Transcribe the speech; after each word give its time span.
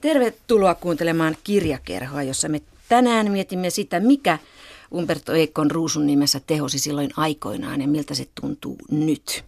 Tervetuloa 0.00 0.74
kuuntelemaan 0.74 1.36
kirjakerhoa, 1.44 2.22
jossa 2.22 2.48
me 2.48 2.60
tänään 2.88 3.32
mietimme 3.32 3.70
sitä, 3.70 4.00
mikä 4.00 4.38
Umberto 4.94 5.32
Eikon 5.32 5.70
ruusun 5.70 6.06
nimessä 6.06 6.40
tehosi 6.46 6.78
silloin 6.78 7.10
aikoinaan 7.16 7.80
ja 7.80 7.88
miltä 7.88 8.14
se 8.14 8.26
tuntuu 8.40 8.76
nyt. 8.90 9.44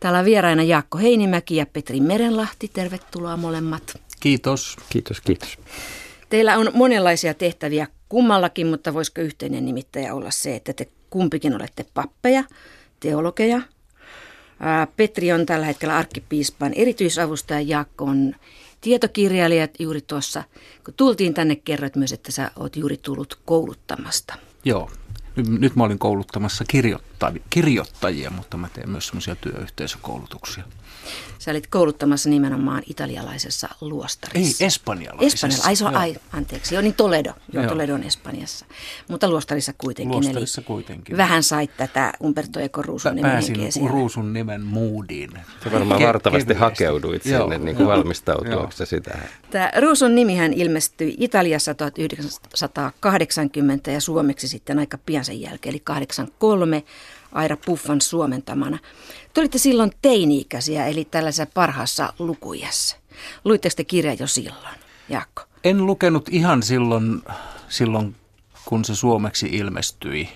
Täällä 0.00 0.18
on 0.18 0.24
vieraina 0.24 0.62
Jaakko 0.62 0.98
Heinimäki 0.98 1.56
ja 1.56 1.66
Petri 1.66 2.00
Merenlahti. 2.00 2.68
Tervetuloa 2.68 3.36
molemmat. 3.36 4.00
Kiitos. 4.20 4.76
Kiitos, 4.90 5.20
kiitos. 5.20 5.58
Teillä 6.28 6.58
on 6.58 6.70
monenlaisia 6.74 7.34
tehtäviä 7.34 7.86
kummallakin, 8.08 8.66
mutta 8.66 8.94
voisiko 8.94 9.20
yhteinen 9.20 9.64
nimittäjä 9.64 10.14
olla 10.14 10.30
se, 10.30 10.56
että 10.56 10.72
te 10.72 10.88
kumpikin 11.10 11.56
olette 11.56 11.86
pappeja, 11.94 12.44
teologeja. 13.00 13.60
Petri 14.96 15.32
on 15.32 15.46
tällä 15.46 15.66
hetkellä 15.66 15.96
arkkipiispan 15.96 16.72
erityisavustaja, 16.74 17.60
Jaakko 17.60 18.04
on 18.04 18.34
tietokirjailijat 18.84 19.70
juuri 19.78 20.00
tuossa, 20.00 20.42
kun 20.84 20.94
tultiin 20.94 21.34
tänne, 21.34 21.56
kerroit 21.56 21.96
myös, 21.96 22.12
että 22.12 22.32
sä 22.32 22.50
oot 22.56 22.76
juuri 22.76 22.96
tullut 22.96 23.38
kouluttamasta. 23.44 24.34
Joo, 24.64 24.90
nyt, 25.36 25.76
mä 25.76 25.84
olin 25.84 25.98
kouluttamassa 25.98 26.64
kirjoittajia, 27.50 28.30
mutta 28.30 28.56
mä 28.56 28.68
teen 28.68 28.90
myös 28.90 29.06
semmoisia 29.06 29.36
työyhteisökoulutuksia. 29.36 30.64
Sä 31.38 31.50
olit 31.50 31.66
kouluttamassa 31.66 32.30
nimenomaan 32.30 32.82
italialaisessa 32.86 33.68
luostarissa. 33.80 34.64
Ei, 34.64 34.66
espanjalaisessa. 34.66 35.46
Espanjalla, 35.46 35.68
ai, 35.68 35.76
se 35.76 35.84
on, 35.84 35.96
ai 35.96 36.16
anteeksi, 36.32 36.74
joo 36.74 36.82
niin 36.82 36.94
Toledo, 36.94 37.32
joo, 37.52 37.62
joo. 37.62 37.72
Toledo 37.72 37.94
on 37.94 38.02
Espanjassa. 38.02 38.66
Mutta 39.08 39.28
luostarissa 39.28 39.72
kuitenkin. 39.78 40.12
Luostarissa 40.14 40.60
eli 40.60 40.66
kuitenkin. 40.66 41.16
Vähän 41.16 41.42
sait 41.42 41.76
tätä 41.76 42.12
Umberto 42.24 42.60
Eco 42.60 42.82
Ruusun 42.82 43.14
nimen 43.16 43.30
Pääsin 43.30 43.90
Ruusun 43.90 44.32
nimen 44.32 44.62
moodiin. 44.62 45.30
Se 45.64 45.72
varmaan 45.72 46.00
Ke- 46.00 46.06
vartavasti 46.06 46.46
kevyesti. 46.46 46.60
hakeuduit 46.60 47.22
sinne 47.22 47.58
niin 47.58 47.76
kuin 47.76 47.88
valmistautuaksesi 47.88 48.96
sitä. 48.96 49.18
Tämä 49.50 49.70
Ruusun 49.80 50.14
nimihän 50.14 50.52
ilmestyi 50.52 51.14
Italiassa 51.18 51.74
1980 51.74 53.90
ja 53.90 54.00
suomeksi 54.00 54.48
sitten 54.48 54.78
aika 54.78 54.98
pian 55.06 55.24
sen 55.24 55.40
jälkeen, 55.40 55.72
eli 55.72 55.80
83 55.84 56.82
Aira 57.34 57.56
Puffan 57.66 58.00
suomentamana. 58.00 58.78
Te 59.34 59.40
olitte 59.40 59.58
silloin 59.58 59.92
teini-ikäisiä, 60.02 60.86
eli 60.86 61.04
tällaisessa 61.04 61.46
parhaassa 61.54 62.12
lukujassa. 62.18 62.96
Luitteko 63.44 63.74
te 63.76 63.84
kirja 63.84 64.14
jo 64.14 64.26
silloin, 64.26 64.78
Jaakko? 65.08 65.42
En 65.64 65.86
lukenut 65.86 66.28
ihan 66.30 66.62
silloin, 66.62 67.22
silloin 67.68 68.16
kun 68.64 68.84
se 68.84 68.94
suomeksi 68.94 69.46
ilmestyi. 69.46 70.28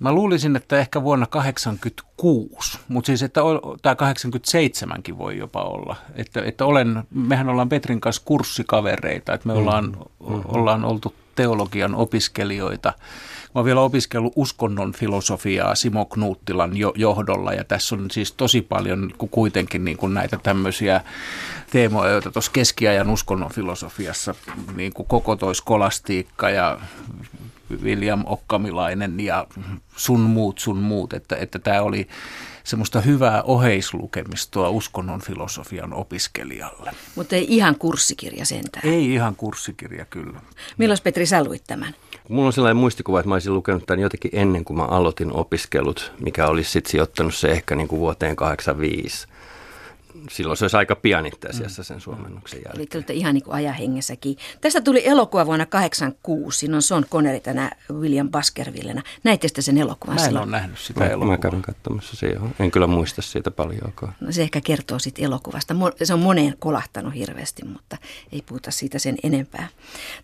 Mä 0.00 0.12
luulisin, 0.12 0.56
että 0.56 0.78
ehkä 0.78 1.02
vuonna 1.02 1.26
86, 1.26 2.78
mutta 2.88 3.06
siis 3.06 3.22
että 3.22 3.40
tämä 3.82 3.94
87kin 3.94 5.18
voi 5.18 5.38
jopa 5.38 5.62
olla. 5.62 5.96
Että, 6.14 6.42
että 6.44 6.64
olen, 6.64 7.02
mehän 7.10 7.48
ollaan 7.48 7.68
Petrin 7.68 8.00
kanssa 8.00 8.22
kurssikavereita, 8.24 9.34
että 9.34 9.48
me 9.48 9.52
mm. 9.54 9.60
ollaan, 9.60 9.84
mm-hmm. 9.84 10.42
ollaan 10.44 10.84
oltu 10.84 11.14
teologian 11.34 11.94
opiskelijoita 11.94 12.92
Oon 13.58 13.64
vielä 13.64 13.80
opiskellut 13.80 14.32
uskonnon 14.36 14.92
filosofiaa 14.92 15.74
Simo 15.74 16.04
Knuuttilan 16.04 16.70
johdolla 16.94 17.52
ja 17.52 17.64
tässä 17.64 17.94
on 17.94 18.10
siis 18.10 18.32
tosi 18.32 18.62
paljon 18.62 19.10
kuitenkin 19.30 19.84
niin 19.84 19.96
kuin 19.96 20.14
näitä 20.14 20.38
tämmöisiä 20.42 21.00
teemoja, 21.70 22.10
joita 22.10 22.30
tuossa 22.30 22.52
keskiajan 22.52 23.10
uskonnon 23.10 23.50
filosofiassa 23.50 24.34
niin 24.76 24.92
kuin 24.92 25.08
koko 25.08 25.36
toi 25.36 25.54
skolastiikka 25.54 26.50
ja 26.50 26.78
William 27.82 28.22
Okkamilainen 28.26 29.20
ja 29.20 29.46
sun 29.96 30.20
muut, 30.20 30.58
sun 30.58 30.78
muut, 30.78 31.12
että, 31.12 31.36
että 31.36 31.58
tämä 31.58 31.82
oli 31.82 32.08
semmoista 32.68 33.00
hyvää 33.00 33.42
oheislukemistoa 33.42 34.68
uskonnon 34.68 35.20
filosofian 35.20 35.92
opiskelijalle. 35.92 36.92
Mutta 37.16 37.36
ei 37.36 37.46
ihan 37.48 37.76
kurssikirja 37.78 38.44
sentään. 38.44 38.88
Ei 38.88 39.14
ihan 39.14 39.36
kurssikirja, 39.36 40.04
kyllä. 40.04 40.40
Milloin 40.78 40.98
Petri 41.04 41.26
sä 41.26 41.44
luit 41.44 41.62
tämän? 41.66 41.94
Mulla 42.28 42.46
on 42.46 42.52
sellainen 42.52 42.76
muistikuva, 42.76 43.20
että 43.20 43.28
mä 43.28 43.34
olisin 43.34 43.54
lukenut 43.54 43.86
tämän 43.86 44.00
jotenkin 44.00 44.30
ennen 44.34 44.64
kuin 44.64 44.76
mä 44.76 44.84
aloitin 44.84 45.32
opiskelut, 45.32 46.12
mikä 46.20 46.46
olisi 46.46 46.70
sitten 46.70 46.90
sijoittanut 46.90 47.34
se 47.34 47.48
ehkä 47.48 47.74
niin 47.74 47.88
kuin 47.88 48.00
vuoteen 48.00 48.36
85 48.36 49.26
silloin 50.30 50.56
se 50.56 50.64
olisi 50.64 50.76
aika 50.76 50.96
pian 50.96 51.26
itse 51.26 51.48
asiassa 51.48 51.82
sen 51.82 52.00
suomennuksen 52.00 52.60
jälkeen. 52.64 53.04
Eli 53.08 53.18
ihan 53.18 53.34
niin 53.34 53.44
kuin 53.44 53.54
ajahengessäkin. 53.54 54.36
Tästä 54.60 54.80
tuli 54.80 55.08
elokuva 55.08 55.46
vuonna 55.46 55.66
86. 55.66 56.58
Siinä 56.58 56.76
on 56.76 56.82
Sean 56.82 57.06
Connery 57.10 57.40
tänä 57.40 57.70
William 57.92 58.28
Baskervillenä. 58.30 59.02
Näittekö 59.24 59.62
sen 59.62 59.78
elokuvan 59.78 60.16
Mä 60.16 60.26
en 60.26 60.36
ole 60.36 60.46
nähnyt 60.46 60.78
sitä 60.78 61.00
mä, 61.00 61.06
elokuvaa. 61.06 61.36
Mä 61.36 61.38
kävin 61.38 61.62
katsomassa 61.62 62.16
se 62.16 62.26
jo. 62.26 62.40
En 62.58 62.70
kyllä 62.70 62.86
muista 62.86 63.22
siitä 63.22 63.50
paljonkaan. 63.50 64.14
No, 64.20 64.32
se 64.32 64.42
ehkä 64.42 64.60
kertoo 64.60 64.98
siitä 64.98 65.22
elokuvasta. 65.22 65.74
Se 66.02 66.14
on 66.14 66.20
moneen 66.20 66.54
kolahtanut 66.58 67.14
hirveästi, 67.14 67.64
mutta 67.64 67.96
ei 68.32 68.42
puhuta 68.46 68.70
siitä 68.70 68.98
sen 68.98 69.16
enempää. 69.22 69.68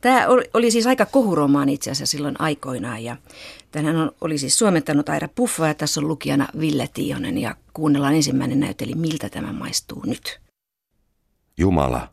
Tämä 0.00 0.26
oli 0.54 0.70
siis 0.70 0.86
aika 0.86 1.06
kohuromaan 1.06 1.68
itse 1.68 1.90
asiassa 1.90 2.10
silloin 2.10 2.40
aikoinaan 2.40 3.04
ja 3.04 3.16
Tänään 3.74 3.96
on, 3.96 4.12
oli 4.20 4.38
siis 4.38 4.58
suomentanut 4.58 5.08
Aira 5.08 5.28
Puffa 5.34 5.66
ja 5.66 5.74
tässä 5.74 6.00
on 6.00 6.08
lukijana 6.08 6.48
Ville 6.60 6.88
Tiihonen 6.94 7.38
ja 7.38 7.56
kuunnellaan 7.72 8.14
ensimmäinen 8.14 8.60
näyteli, 8.60 8.94
miltä 8.94 9.28
tämä 9.28 9.52
maistuu 9.52 10.02
nyt. 10.06 10.40
Jumala, 11.56 12.12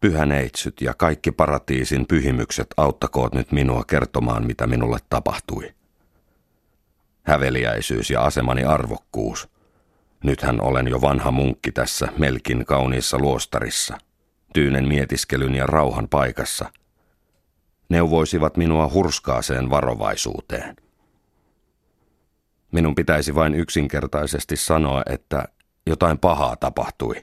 pyhäneitsyt 0.00 0.80
ja 0.80 0.94
kaikki 0.94 1.32
paratiisin 1.32 2.06
pyhimykset 2.06 2.66
auttakoot 2.76 3.34
nyt 3.34 3.52
minua 3.52 3.84
kertomaan, 3.84 4.46
mitä 4.46 4.66
minulle 4.66 4.98
tapahtui. 5.10 5.74
Häveliäisyys 7.22 8.10
ja 8.10 8.22
asemani 8.22 8.64
arvokkuus. 8.64 9.48
Nythän 10.24 10.60
olen 10.60 10.88
jo 10.88 11.00
vanha 11.00 11.30
munkki 11.30 11.72
tässä 11.72 12.08
melkin 12.18 12.64
kauniissa 12.64 13.18
luostarissa, 13.18 13.98
tyynen 14.54 14.88
mietiskelyn 14.88 15.54
ja 15.54 15.66
rauhan 15.66 16.08
paikassa. 16.08 16.72
Neuvoisivat 17.88 18.56
minua 18.56 18.90
hurskaaseen 18.94 19.70
varovaisuuteen. 19.70 20.76
Minun 22.72 22.94
pitäisi 22.94 23.34
vain 23.34 23.54
yksinkertaisesti 23.54 24.56
sanoa, 24.56 25.02
että 25.06 25.48
jotain 25.86 26.18
pahaa 26.18 26.56
tapahtui. 26.56 27.14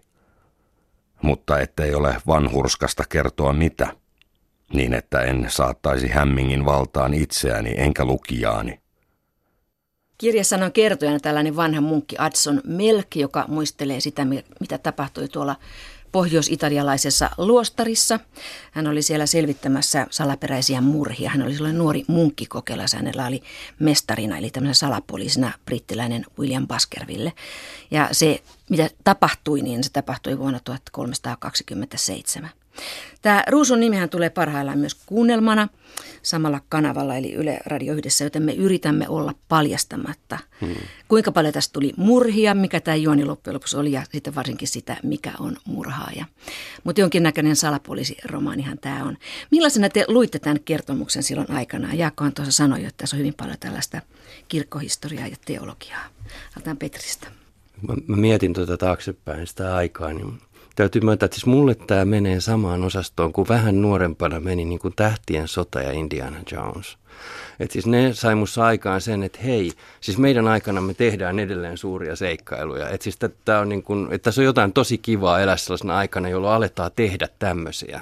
Mutta 1.22 1.60
ettei 1.60 1.94
ole 1.96 2.16
vanhurskasta 2.28 3.04
kertoa 3.10 3.54
mitä, 3.54 3.88
niin 4.74 4.94
että 4.94 5.22
en 5.22 5.46
saattaisi 5.50 6.08
hämmingin 6.08 6.66
valtaan 6.66 7.14
itseäni 7.14 7.74
enkä 7.78 8.06
lukijaani. 8.06 8.80
Kirjassa 10.18 10.56
on 10.56 10.72
kertojana 10.72 11.20
tällainen 11.20 11.56
vanha 11.56 11.82
munkki 11.82 12.16
Adson 12.20 12.62
Melk, 12.64 13.16
joka 13.16 13.46
muistelee 13.48 14.00
sitä, 14.00 14.26
mitä 14.60 14.78
tapahtui 14.78 15.28
tuolla 15.28 15.56
pohjois-italialaisessa 16.18 17.30
luostarissa. 17.38 18.20
Hän 18.72 18.88
oli 18.88 19.02
siellä 19.02 19.26
selvittämässä 19.26 20.08
salaperäisiä 20.10 20.82
murhia. 20.82 21.30
Hän 21.30 21.42
oli 21.42 21.54
sellainen 21.54 21.78
nuori 21.78 22.04
munkki 22.08 22.46
kokeilassa. 22.46 22.98
Hänellä 22.98 23.26
oli 23.26 23.44
mestarina, 23.80 24.38
eli 24.38 24.50
tämmöisen 24.50 24.76
salapoliisina 24.76 25.52
brittiläinen 25.66 26.26
William 26.40 26.68
Baskerville. 26.68 27.34
Ja 27.92 28.10
se, 28.12 28.44
mitä 28.70 28.90
tapahtui, 29.04 29.62
niin 29.62 29.84
se 29.84 29.90
tapahtui 29.92 30.40
vuonna 30.40 30.60
1327. 30.64 32.50
Tämä 33.22 33.44
Ruusun 33.48 33.80
nimihän 33.80 34.10
tulee 34.10 34.30
parhaillaan 34.30 34.80
myös 34.80 34.96
kuunnelmana 35.06 35.68
samalla 36.22 36.62
kanavalla, 36.70 37.16
eli 37.16 37.34
Yle 37.34 37.60
Radio 37.66 37.94
Yhdessä, 37.94 38.24
joten 38.24 38.44
me 38.44 38.54
yritämme 38.54 39.10
olla 39.10 39.34
paljastamatta, 39.48 40.40
hmm. 40.62 40.76
kuinka 41.08 41.32
paljon 41.32 41.54
tästä 41.54 41.74
tuli 41.74 41.94
murhia, 41.98 42.56
mikä 42.56 42.80
tämä 42.80 42.96
juoni 42.96 43.26
loppujen 43.26 43.54
lopuksi 43.54 43.78
oli, 43.78 43.92
ja 43.92 44.04
sitten 44.12 44.36
varsinkin 44.36 44.68
sitä, 44.68 44.98
mikä 45.04 45.32
on 45.40 45.58
murhaaja. 45.66 46.26
Mutta 46.84 47.02
jonkinnäköinen 47.02 47.56
salapoliisiromaanihan 47.56 48.78
tämä 48.78 49.04
on. 49.04 49.18
Millaisena 49.52 49.90
te 49.90 50.06
luitte 50.08 50.40
tämän 50.40 50.60
kertomuksen 50.66 51.24
silloin 51.24 51.52
aikanaan? 51.52 51.98
Jaakkohan 51.98 52.34
tuossa 52.34 52.52
sanoi, 52.52 52.80
että 52.86 52.98
tässä 52.98 53.16
on 53.16 53.20
hyvin 53.20 53.34
paljon 53.34 53.58
tällaista 53.60 54.02
kirkkohistoriaa 54.48 55.28
ja 55.28 55.36
teologiaa. 55.46 56.06
Aloitetaan 56.52 56.78
Petristä. 56.78 57.28
Mä, 57.88 57.94
mä 58.08 58.16
mietin 58.16 58.54
tuota 58.54 58.78
taaksepäin 58.78 59.48
sitä 59.48 59.76
aikaa, 59.76 60.14
niin 60.14 60.42
täytyy 60.78 61.02
myöntää, 61.02 61.26
että 61.26 61.36
siis 61.36 61.46
mulle 61.46 61.76
tämä 61.76 62.06
menee 62.06 62.42
samaan 62.42 62.84
osastoon 62.84 63.34
kuin 63.34 63.48
vähän 63.48 63.82
nuorempana 63.82 64.40
meni 64.40 64.66
niin 64.66 64.80
kuin 64.80 64.94
Tähtien 64.96 65.48
sota 65.48 65.82
ja 65.82 65.92
Indiana 65.92 66.38
Jones. 66.52 66.98
Et 67.60 67.72
siis 67.72 67.86
ne 67.86 68.14
sai 68.14 68.36
musta 68.36 68.66
aikaan 68.66 69.02
sen, 69.02 69.24
että 69.24 69.40
hei, 69.44 69.72
siis 70.02 70.18
meidän 70.18 70.48
aikana 70.48 70.82
me 70.82 70.94
tehdään 70.94 71.40
edelleen 71.40 71.78
suuria 71.78 72.16
seikkailuja. 72.16 72.90
Että 72.90 73.04
siis 73.04 73.20
tää 73.46 73.60
on 73.60 73.70
niin 73.70 73.84
kuin, 73.84 74.08
että 74.12 74.24
tässä 74.24 74.42
on 74.42 74.46
jotain 74.46 74.74
tosi 74.74 74.98
kivaa 74.98 75.40
elää 75.40 75.58
sellaisena 75.58 75.98
aikana, 75.98 76.30
jolloin 76.30 76.54
aletaan 76.54 76.92
tehdä 76.96 77.28
tämmöisiä. 77.40 78.02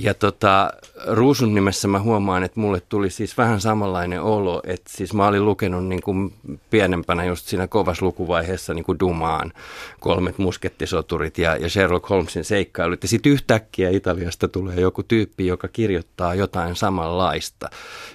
Ja 0.00 0.14
tota, 0.14 0.70
Ruusun 1.06 1.54
nimessä 1.54 1.88
mä 1.88 2.00
huomaan, 2.00 2.44
että 2.44 2.60
mulle 2.60 2.82
tuli 2.88 3.10
siis 3.10 3.38
vähän 3.38 3.60
samanlainen 3.60 4.22
olo, 4.22 4.62
että 4.66 4.90
siis 4.96 5.14
mä 5.14 5.26
olin 5.26 5.44
lukenut 5.44 5.86
niin 5.86 6.02
kuin 6.02 6.34
pienempänä 6.70 7.24
just 7.24 7.46
siinä 7.46 7.66
kovassa 7.66 8.04
lukuvaiheessa 8.06 8.74
niin 8.74 8.84
kuin 8.84 8.98
Dumaan, 9.00 9.52
kolmet 10.00 10.38
muskettisoturit 10.38 11.38
ja, 11.38 11.56
ja 11.56 11.70
Sherlock 11.70 12.10
Holmesin 12.10 12.44
seikkailut. 12.44 13.02
Ja 13.02 13.08
sitten 13.08 13.32
yhtäkkiä 13.32 13.90
Italiasta 13.90 14.48
tulee 14.48 14.80
joku 14.80 15.02
tyyppi, 15.02 15.46
joka 15.46 15.68
kirjoittaa 15.68 16.34
jotain 16.34 16.76
samanlaista. 16.76 17.70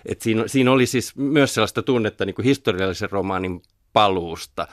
Et 0.06 0.21
siinä, 0.21 0.44
siinä 0.47 0.71
oli 0.71 0.85
siis 0.85 1.15
myös 1.15 1.53
sellaista 1.53 1.81
tunnetta 1.81 2.25
niin 2.25 2.35
kuin 2.35 2.45
historiallisen 2.45 3.12
romaanin 3.12 3.62
paluusta. 3.94 4.68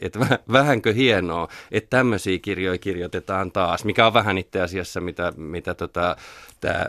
Että 0.00 0.38
vähänkö 0.52 0.92
hienoa, 0.92 1.48
että 1.70 1.96
tämmöisiä 1.96 2.38
kirjoja 2.38 2.78
kirjoitetaan 2.78 3.52
taas, 3.52 3.84
mikä 3.84 4.06
on 4.06 4.14
vähän 4.14 4.38
itse 4.38 4.60
asiassa, 4.60 5.00
mitä, 5.00 5.32
mitä 5.36 5.74
tota, 5.74 6.16
tämä 6.60 6.86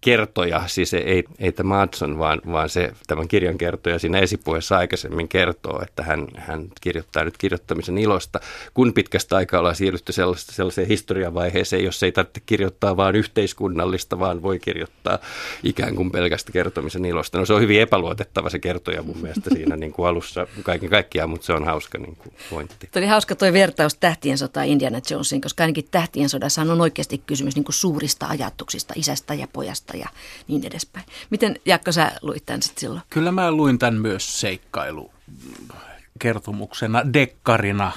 kertoja, 0.00 0.62
siis 0.66 0.94
ei, 0.94 1.24
ei 1.38 1.52
tämä 1.52 1.76
Madson, 1.76 2.18
vaan, 2.18 2.40
vaan 2.52 2.68
se 2.68 2.92
tämän 3.06 3.28
kirjan 3.28 3.58
kertoja 3.58 3.98
siinä 3.98 4.18
esipuheessa 4.18 4.76
aikaisemmin 4.76 5.28
kertoo, 5.28 5.82
että 5.82 6.02
hän, 6.02 6.28
hän 6.36 6.68
kirjoittaa 6.80 7.24
nyt 7.24 7.38
kirjoittamisen 7.38 7.98
ilosta. 7.98 8.40
Kun 8.74 8.92
pitkästä 8.92 9.36
aikaa 9.36 9.60
ollaan 9.60 9.76
siirrytty 9.76 10.12
sellaiseen 10.12 10.88
historiavaiheeseen, 10.88 11.84
jos 11.84 12.02
ei 12.02 12.12
tarvitse 12.12 12.40
kirjoittaa 12.46 12.96
vain 12.96 13.16
yhteiskunnallista, 13.16 14.18
vaan 14.18 14.42
voi 14.42 14.58
kirjoittaa 14.58 15.18
ikään 15.62 15.94
kuin 15.94 16.10
pelkästä 16.10 16.52
kertomisen 16.52 17.04
ilosta. 17.04 17.38
No 17.38 17.46
se 17.46 17.52
on 17.52 17.60
hyvin 17.60 17.80
epäluotettava 17.80 18.50
se 18.50 18.58
kertoja 18.58 19.02
mun 19.02 19.18
mielestä 19.18 19.50
siinä 19.54 19.76
niin 19.76 19.92
kuin 19.92 20.08
alussa 20.08 20.46
kaiken 20.62 20.90
kaikkiaan, 20.90 21.30
mutta 21.30 21.46
se 21.46 21.52
on 21.52 21.64
hauska 21.64 21.98
niin 21.98 22.16
kuin 22.16 22.34
pointti. 22.50 22.88
Tuo 22.92 23.00
oli 23.00 23.06
hauska 23.06 23.34
tuo 23.34 23.52
vertaus 23.52 23.94
Tähtien 23.94 24.38
sota 24.38 24.62
Indiana 24.62 25.00
Jonesiin, 25.10 25.40
koska 25.40 25.62
ainakin 25.62 25.88
Tähtien 25.90 26.28
sodassa 26.28 26.62
on 26.62 26.80
oikeasti 26.80 27.18
kysymys 27.18 27.54
niin 27.54 27.64
kuin 27.64 27.74
suurista 27.74 28.26
ajatuksista, 28.26 28.94
isästä 28.96 29.34
ja 29.34 29.48
pojasta 29.52 29.87
ja 29.96 30.08
niin 30.48 30.66
edespäin. 30.66 31.06
Miten 31.30 31.56
Jakko 31.64 31.92
sä 31.92 32.12
luit 32.22 32.46
tämän 32.46 32.62
sitten 32.62 32.80
silloin? 32.80 33.02
Kyllä 33.10 33.32
mä 33.32 33.52
luin 33.52 33.78
tämän 33.78 34.00
myös 34.00 34.40
seikkailukertomuksena, 34.40 37.12
dekkarina, 37.12 37.92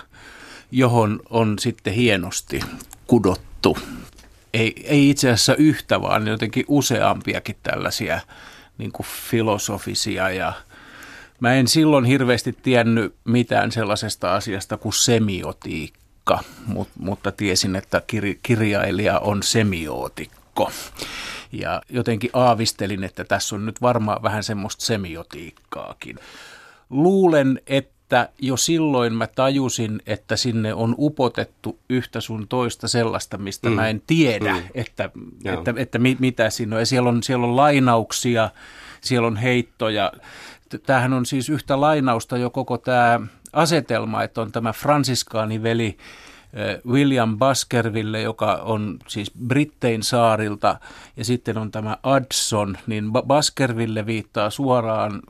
johon 0.71 1.19
on 1.29 1.59
sitten 1.59 1.93
hienosti 1.93 2.59
kudottu. 3.07 3.77
Ei, 4.53 4.73
ei 4.83 5.09
itse 5.09 5.29
asiassa 5.29 5.55
yhtä, 5.55 6.01
vaan 6.01 6.27
jotenkin 6.27 6.65
useampiakin 6.67 7.55
tällaisia 7.63 8.21
niin 8.77 8.91
kuin 8.91 9.07
filosofisia 9.29 10.29
ja 10.29 10.53
Mä 11.41 11.53
en 11.53 11.67
silloin 11.67 12.05
hirveästi 12.05 12.57
tiennyt 12.63 13.15
mitään 13.25 13.71
sellaisesta 13.71 14.35
asiasta 14.35 14.77
kuin 14.77 14.93
semiotiikka, 14.93 16.39
mutta 16.99 17.31
tiesin, 17.31 17.75
että 17.75 18.01
kirjailija 18.43 19.19
on 19.19 19.43
semiootikko. 19.43 20.71
Ja 21.51 21.81
jotenkin 21.89 22.29
aavistelin, 22.33 23.03
että 23.03 23.23
tässä 23.23 23.55
on 23.55 23.65
nyt 23.65 23.81
varmaan 23.81 24.23
vähän 24.23 24.43
semmoista 24.43 24.85
semiotiikkaakin. 24.85 26.19
Luulen, 26.89 27.61
että 27.67 28.29
jo 28.39 28.57
silloin 28.57 29.13
mä 29.13 29.27
tajusin, 29.27 30.01
että 30.05 30.35
sinne 30.35 30.73
on 30.73 30.95
upotettu 30.97 31.79
yhtä 31.89 32.21
sun 32.21 32.47
toista 32.47 32.87
sellaista, 32.87 33.37
mistä 33.37 33.69
mm. 33.69 33.75
mä 33.75 33.87
en 33.87 34.01
tiedä, 34.07 34.53
mm. 34.53 34.63
että, 34.73 35.09
että, 35.43 35.53
että, 35.53 35.73
että 35.77 35.99
mitä 35.99 36.49
siinä 36.49 36.75
on. 36.75 36.81
Ja 36.81 36.85
siellä 36.85 37.09
on, 37.09 37.23
siellä 37.23 37.47
on 37.47 37.55
lainauksia, 37.55 38.49
siellä 39.01 39.27
on 39.27 39.37
heittoja. 39.37 40.11
Tämähän 40.85 41.13
on 41.13 41.25
siis 41.25 41.49
yhtä 41.49 41.81
lainausta 41.81 42.37
jo 42.37 42.49
koko 42.49 42.77
tämä 42.77 43.19
asetelma, 43.53 44.23
että 44.23 44.41
on 44.41 44.51
tämä 44.51 44.73
fransiskaaniveli 44.73 45.85
Eh, 45.87 45.97
William 46.87 47.37
Baskerville, 47.37 48.21
joka 48.21 48.53
on 48.55 48.97
siis 49.07 49.31
Brittein 49.47 50.03
saarilta, 50.03 50.79
ja 51.17 51.25
sitten 51.25 51.57
on 51.57 51.71
tämä 51.71 51.97
Adson, 52.03 52.77
niin 52.87 53.11
Baskerville 53.27 54.05
viittaa 54.05 54.49
suoraan 54.49 55.21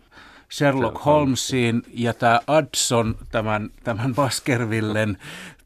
Sherlock 0.51 1.05
Holmesiin, 1.05 1.83
ja 1.93 2.13
tämä 2.13 2.39
Adson, 2.47 3.15
tämän, 3.31 3.69
tämän 3.83 4.15
Baskervillen 4.15 5.17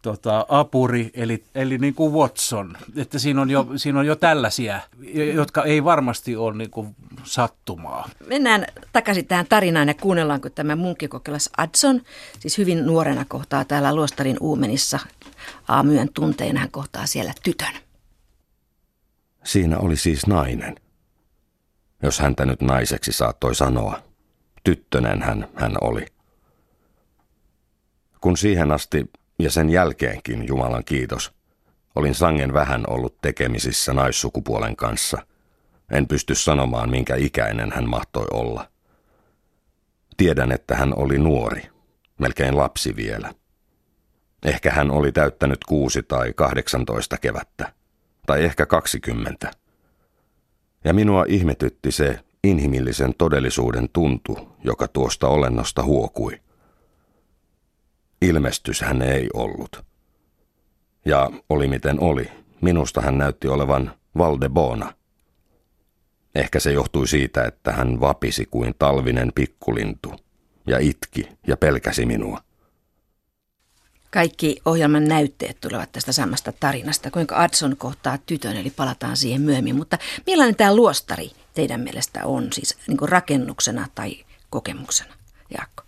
tota, 0.01 0.45
apuri, 0.49 1.11
eli, 1.13 1.43
eli 1.55 1.77
niin 1.77 1.93
kuin 1.93 2.13
Watson. 2.13 2.77
Että 2.95 3.19
siinä 3.19 3.41
on, 3.41 3.49
jo, 3.49 3.67
siinä 3.75 3.99
on 3.99 4.05
jo 4.05 4.15
tällaisia, 4.15 4.79
jotka 5.33 5.63
ei 5.63 5.83
varmasti 5.83 6.35
ole 6.35 6.57
niin 6.57 6.69
kuin 6.69 6.95
sattumaa. 7.23 8.09
Mennään 8.27 8.65
takaisin 8.93 9.25
tähän 9.25 9.45
tarinaan 9.49 9.87
ja 9.87 9.93
kuunnellaan, 9.93 10.41
kun 10.41 10.51
tämä 10.51 10.75
munkkikokelas 10.75 11.49
Adson, 11.57 12.01
siis 12.39 12.57
hyvin 12.57 12.85
nuorena 12.85 13.25
kohtaa 13.27 13.65
täällä 13.65 13.95
Luostarin 13.95 14.37
Uumenissa 14.39 14.99
aamyön 15.67 16.09
tunteina 16.13 16.59
hän 16.59 16.71
kohtaa 16.71 17.05
siellä 17.05 17.33
tytön. 17.43 17.73
Siinä 19.43 19.77
oli 19.77 19.97
siis 19.97 20.27
nainen. 20.27 20.75
Jos 22.03 22.19
häntä 22.19 22.45
nyt 22.45 22.61
naiseksi 22.61 23.11
saattoi 23.11 23.55
sanoa. 23.55 24.01
Tyttönen 24.63 25.21
hän, 25.21 25.47
hän 25.55 25.71
oli. 25.81 26.05
Kun 28.21 28.37
siihen 28.37 28.71
asti 28.71 29.11
ja 29.39 29.51
sen 29.51 29.69
jälkeenkin, 29.69 30.47
Jumalan 30.47 30.83
kiitos, 30.85 31.33
olin 31.95 32.15
sangen 32.15 32.53
vähän 32.53 32.83
ollut 32.87 33.21
tekemisissä 33.21 33.93
naissukupuolen 33.93 34.75
kanssa. 34.75 35.17
En 35.91 36.07
pysty 36.07 36.35
sanomaan, 36.35 36.89
minkä 36.89 37.15
ikäinen 37.15 37.71
hän 37.71 37.89
mahtoi 37.89 38.27
olla. 38.33 38.69
Tiedän, 40.17 40.51
että 40.51 40.75
hän 40.75 40.93
oli 40.97 41.17
nuori, 41.17 41.61
melkein 42.19 42.57
lapsi 42.57 42.95
vielä– 42.95 43.33
Ehkä 44.45 44.71
hän 44.71 44.91
oli 44.91 45.11
täyttänyt 45.11 45.63
kuusi 45.63 46.03
tai 46.03 46.33
kahdeksantoista 46.33 47.17
kevättä, 47.17 47.73
tai 48.27 48.43
ehkä 48.43 48.65
kaksikymmentä. 48.65 49.51
Ja 50.83 50.93
minua 50.93 51.25
ihmetytti 51.27 51.91
se 51.91 52.19
inhimillisen 52.43 53.13
todellisuuden 53.17 53.89
tuntu, 53.93 54.55
joka 54.63 54.87
tuosta 54.87 55.27
olennosta 55.27 55.83
huokui. 55.83 56.41
Ilmestys 58.21 58.81
hän 58.81 59.01
ei 59.01 59.29
ollut. 59.33 59.83
Ja 61.05 61.31
oli 61.49 61.67
miten 61.67 61.99
oli, 61.99 62.31
minusta 62.61 63.01
hän 63.01 63.17
näytti 63.17 63.47
olevan 63.47 63.91
Valdebona. 64.17 64.93
Ehkä 66.35 66.59
se 66.59 66.71
johtui 66.71 67.07
siitä, 67.07 67.43
että 67.43 67.71
hän 67.71 67.99
vapisi 67.99 68.45
kuin 68.51 68.75
talvinen 68.79 69.31
pikkulintu, 69.35 70.13
ja 70.67 70.79
itki 70.79 71.29
ja 71.47 71.57
pelkäsi 71.57 72.05
minua. 72.05 72.44
Kaikki 74.11 74.61
ohjelman 74.65 75.05
näytteet 75.05 75.61
tulevat 75.61 75.91
tästä 75.91 76.11
samasta 76.11 76.51
tarinasta, 76.51 77.11
kuinka 77.11 77.41
Adson 77.41 77.77
kohtaa 77.77 78.17
tytön, 78.25 78.57
eli 78.57 78.69
palataan 78.69 79.17
siihen 79.17 79.41
myöhemmin. 79.41 79.75
Mutta 79.75 79.97
millainen 80.25 80.55
tämä 80.55 80.75
luostari 80.75 81.31
teidän 81.53 81.81
mielestä 81.81 82.25
on, 82.25 82.47
siis 82.53 82.77
niin 82.87 82.97
kuin 82.97 83.09
rakennuksena 83.09 83.87
tai 83.95 84.25
kokemuksena, 84.49 85.13
Jaakko? 85.57 85.83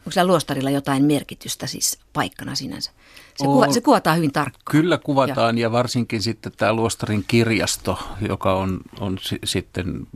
Onko 0.00 0.10
sillä 0.10 0.26
luostarilla 0.26 0.70
jotain 0.70 1.04
merkitystä 1.04 1.66
siis 1.66 1.98
paikkana 2.12 2.54
sinänsä? 2.54 2.90
Se, 3.36 3.44
kuva, 3.44 3.72
se 3.72 3.80
kuvataan 3.80 4.16
hyvin 4.16 4.32
tarkkaan. 4.32 4.62
Kyllä 4.70 4.98
kuvataan 4.98 5.58
ja, 5.58 5.62
ja 5.62 5.72
varsinkin 5.72 6.22
sitten 6.22 6.52
tämä 6.56 6.72
luostarin 6.72 7.24
kirjasto, 7.28 7.98
joka 8.28 8.54
on, 8.54 8.80
on 9.00 9.18
s- 9.18 9.34
sitten 9.44 10.06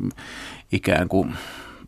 ikään 0.72 1.08
kuin, 1.08 1.34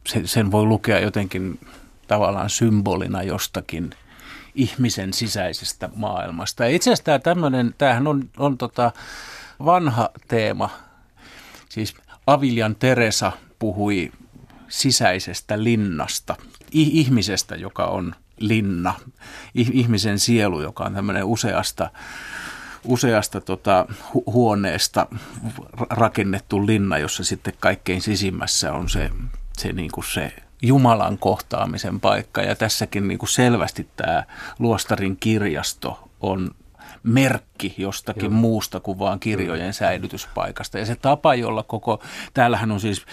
sen, 0.09 0.29
sen 0.29 0.53
voi 0.53 0.65
lukea 0.65 1.01
jotenkin 1.01 1.61
tavallaan 2.09 2.51
symbolina 2.51 3.23
jostakin– 3.23 3.91
ihmisen 4.57 5.13
sisäisestä 5.13 5.89
maailmasta. 5.95 6.65
Ja 6.65 6.71
itse 6.71 6.91
asiassa 6.91 7.05
tämä 7.05 7.19
tämmöinen, 7.19 7.75
tämähän 7.79 8.07
on, 8.07 8.31
on 8.37 8.59
tota 8.59 8.93
vanha 9.65 10.11
teema. 10.29 10.71
Siis 11.69 11.95
Aviljan 12.27 12.77
Teresa 12.77 13.33
puhui 13.59 14.13
sisäisestä 14.69 15.63
linnasta, 15.63 16.37
ihmisestä, 16.71 17.57
joka 17.57 17.85
on 17.85 18.15
linna, 18.39 18.95
ihmisen 19.55 20.19
sielu, 20.19 20.63
joka 20.63 20.85
on 20.85 20.95
tämmöinen 20.95 21.25
useasta 21.25 21.91
useasta 22.85 23.41
tota, 23.41 23.87
hu- 23.91 24.33
huoneesta 24.33 25.07
rakennettu 25.91 26.67
linna, 26.67 26.99
jossa 26.99 27.25
sitten 27.25 27.55
kaikkein 27.61 28.03
sisimmässä 28.03 28.73
on 28.73 28.89
se, 28.89 29.11
se, 29.59 29.73
niin 29.73 29.91
kuin 29.91 30.05
se 30.05 30.33
Jumalan 30.63 31.19
kohtaamisen 31.19 32.01
paikka. 32.01 32.43
Ja 32.43 32.57
tässäkin 32.57 33.09
niin 33.09 33.19
kuin 33.19 33.29
selvästi 33.29 33.89
tämä 33.97 34.25
Luostarin 34.59 35.17
kirjasto 35.17 36.09
on 36.21 36.51
merkki 37.07 37.75
jostakin 37.79 38.23
Joo. 38.25 38.31
muusta 38.31 38.81
kuin 38.81 38.99
vaan 38.99 39.21
kirjojen 39.21 39.75
säilytyspaikasta. 39.75 40.79
Ja 40.79 40.87
se 40.87 40.97
tapa, 40.97 41.35
jolla 41.35 41.63
koko, 41.63 42.03
täällähän 42.35 42.71
on 42.71 42.81
siis, 42.81 43.07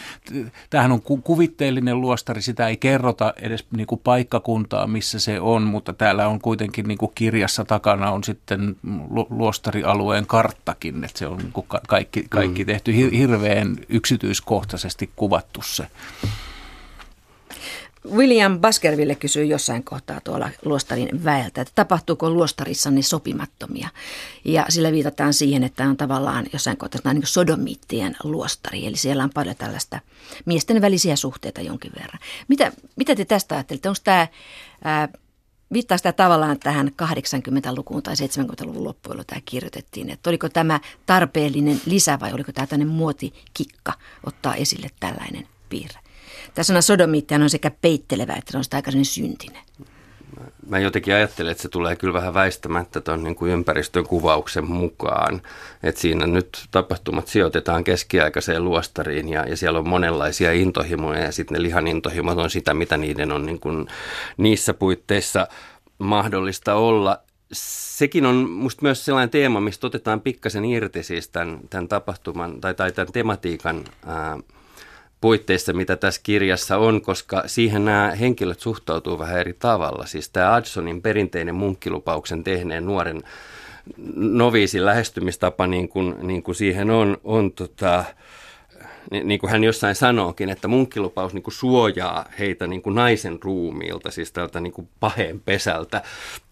tämähän 0.69 0.91
on 0.91 1.01
kuvitteellinen 1.01 2.01
luostari, 2.01 2.41
sitä 2.41 2.67
ei 2.67 2.77
kerrota 2.77 3.33
edes 3.41 3.65
niin 3.75 3.87
kuin 3.87 4.01
paikkakuntaa, 4.03 4.87
missä 4.87 5.19
se 5.19 5.39
on, 5.39 5.63
mutta 5.63 5.93
täällä 5.93 6.27
on 6.27 6.39
kuitenkin 6.39 6.87
niin 6.87 6.97
kuin 6.97 7.11
kirjassa 7.15 7.65
takana 7.65 8.11
on 8.11 8.23
sitten 8.23 8.75
luostarialueen 9.29 10.25
karttakin, 10.25 11.03
että 11.03 11.19
se 11.19 11.27
on 11.27 11.37
niin 11.37 11.51
kuin 11.51 11.67
kaikki, 11.87 12.25
kaikki 12.29 12.63
mm. 12.63 12.67
tehty 12.67 12.95
hirveän 13.17 13.77
yksityiskohtaisesti 13.89 15.09
kuvattu 15.15 15.61
se. 15.61 15.87
William 18.11 18.59
Baskerville 18.59 19.15
kysyy 19.15 19.45
jossain 19.45 19.83
kohtaa 19.83 20.21
tuolla 20.21 20.49
luostarin 20.65 21.23
väeltä, 21.23 21.61
että 21.61 21.71
tapahtuuko 21.75 22.29
luostarissa 22.29 22.89
sopimattomia. 23.01 23.89
Ja 24.45 24.65
sillä 24.69 24.91
viitataan 24.91 25.33
siihen, 25.33 25.63
että 25.63 25.83
on 25.83 25.97
tavallaan 25.97 26.45
jossain 26.53 26.77
kohtaa 26.77 27.13
niin 27.13 27.27
sodomiittien 27.27 28.15
luostari, 28.23 28.85
eli 28.85 28.97
siellä 28.97 29.23
on 29.23 29.29
paljon 29.33 29.55
tällaista 29.55 29.99
miesten 30.45 30.81
välisiä 30.81 31.15
suhteita 31.15 31.61
jonkin 31.61 31.91
verran. 31.99 32.19
Mitä, 32.47 32.71
mitä 32.95 33.15
te 33.15 33.25
tästä 33.25 33.55
ajattelette? 33.55 33.89
Onko 33.89 34.01
tämä, 34.03 34.27
ää, 34.83 35.09
viittaa 35.73 35.97
sitä 35.97 36.11
tavallaan 36.11 36.59
tähän 36.59 36.91
80-lukuun 37.03 38.03
tai 38.03 38.15
70-luvun 38.15 38.83
loppuun, 38.83 39.11
jolloin 39.11 39.27
tämä 39.27 39.41
kirjoitettiin, 39.45 40.09
että 40.09 40.29
oliko 40.29 40.49
tämä 40.49 40.79
tarpeellinen 41.05 41.81
lisä 41.85 42.19
vai 42.19 42.33
oliko 42.33 42.51
tämä 42.51 42.67
tämmöinen 42.67 42.95
muotikikka 42.95 43.93
ottaa 44.25 44.55
esille 44.55 44.89
tällainen 44.99 45.47
piirre? 45.69 46.02
Tämä 46.53 46.63
sana 46.63 46.81
sodomiittihan 46.81 47.43
on 47.43 47.49
sekä 47.49 47.71
peittelevä 47.81 48.33
että 48.33 48.57
on 48.57 48.63
sitä 48.63 48.77
aika 48.77 48.91
syntinen. 49.03 49.61
mä 50.67 50.79
jotenkin 50.79 51.13
ajattelen, 51.13 51.51
että 51.51 51.61
se 51.61 51.69
tulee 51.69 51.95
kyllä 51.95 52.13
vähän 52.13 52.33
väistämättä 52.33 53.01
tuon 53.01 53.23
niin 53.23 53.35
kuin 53.35 53.51
ympäristön 53.51 54.07
kuvauksen 54.07 54.71
mukaan. 54.71 55.41
Että 55.83 56.01
siinä 56.01 56.27
nyt 56.27 56.67
tapahtumat 56.71 57.27
sijoitetaan 57.27 57.83
keskiaikaiseen 57.83 58.65
luostariin 58.65 59.29
ja, 59.29 59.47
ja 59.47 59.57
siellä 59.57 59.79
on 59.79 59.89
monenlaisia 59.89 60.51
intohimoja 60.51 61.19
ja 61.19 61.31
sitten 61.31 61.55
ne 61.55 61.61
lihan 61.61 61.87
intohimot 61.87 62.37
on 62.37 62.49
sitä, 62.49 62.73
mitä 62.73 62.97
niiden 62.97 63.31
on 63.31 63.45
niin 63.45 63.59
kuin 63.59 63.87
niissä 64.37 64.73
puitteissa 64.73 65.47
mahdollista 65.99 66.73
olla 66.73 67.19
sekin 67.53 68.25
on 68.25 68.49
musta 68.49 68.81
myös 68.81 69.05
sellainen 69.05 69.29
teema, 69.29 69.61
mistä 69.61 69.87
otetaan 69.87 70.21
pikkasen 70.21 70.65
irti 70.65 71.03
siis 71.03 71.29
tämän, 71.29 71.59
tämän 71.69 71.87
tapahtuman 71.87 72.61
tai, 72.61 72.73
tai 72.73 72.91
tämän 72.91 73.13
tematiikan 73.13 73.83
ää, 74.05 74.37
puitteissa, 75.23 75.73
mitä 75.73 75.95
tässä 75.95 76.21
kirjassa 76.23 76.77
on, 76.77 77.01
koska 77.01 77.43
siihen 77.45 77.85
nämä 77.85 78.11
henkilöt 78.19 78.59
suhtautuu 78.59 79.19
vähän 79.19 79.39
eri 79.39 79.53
tavalla. 79.53 80.05
Siis 80.05 80.29
tämä 80.29 80.53
Adsonin 80.53 81.01
perinteinen 81.01 81.55
munkkilupauksen 81.55 82.43
tehneen 82.43 82.85
nuoren 82.85 83.23
noviisin 84.15 84.85
lähestymistapa, 84.85 85.67
niin 85.67 85.89
kuin, 85.89 86.15
niin 86.21 86.43
kuin 86.43 86.55
siihen 86.55 86.89
on, 86.89 87.17
on 87.23 87.51
tota, 87.51 88.03
niin, 89.11 89.27
niin 89.27 89.39
kuin 89.39 89.49
hän 89.51 89.63
jossain 89.63 89.95
sanookin, 89.95 90.49
että 90.49 90.67
munkkilupaus 90.67 91.33
niin 91.33 91.43
kuin 91.43 91.53
suojaa 91.53 92.25
heitä 92.39 92.67
niin 92.67 92.81
kuin 92.81 92.95
naisen 92.95 93.39
ruumiilta, 93.41 94.11
siis 94.11 94.31
tältä 94.31 94.59
niin 94.59 94.73
kuin 94.73 94.87
paheen 94.99 95.39
pesältä, 95.39 96.01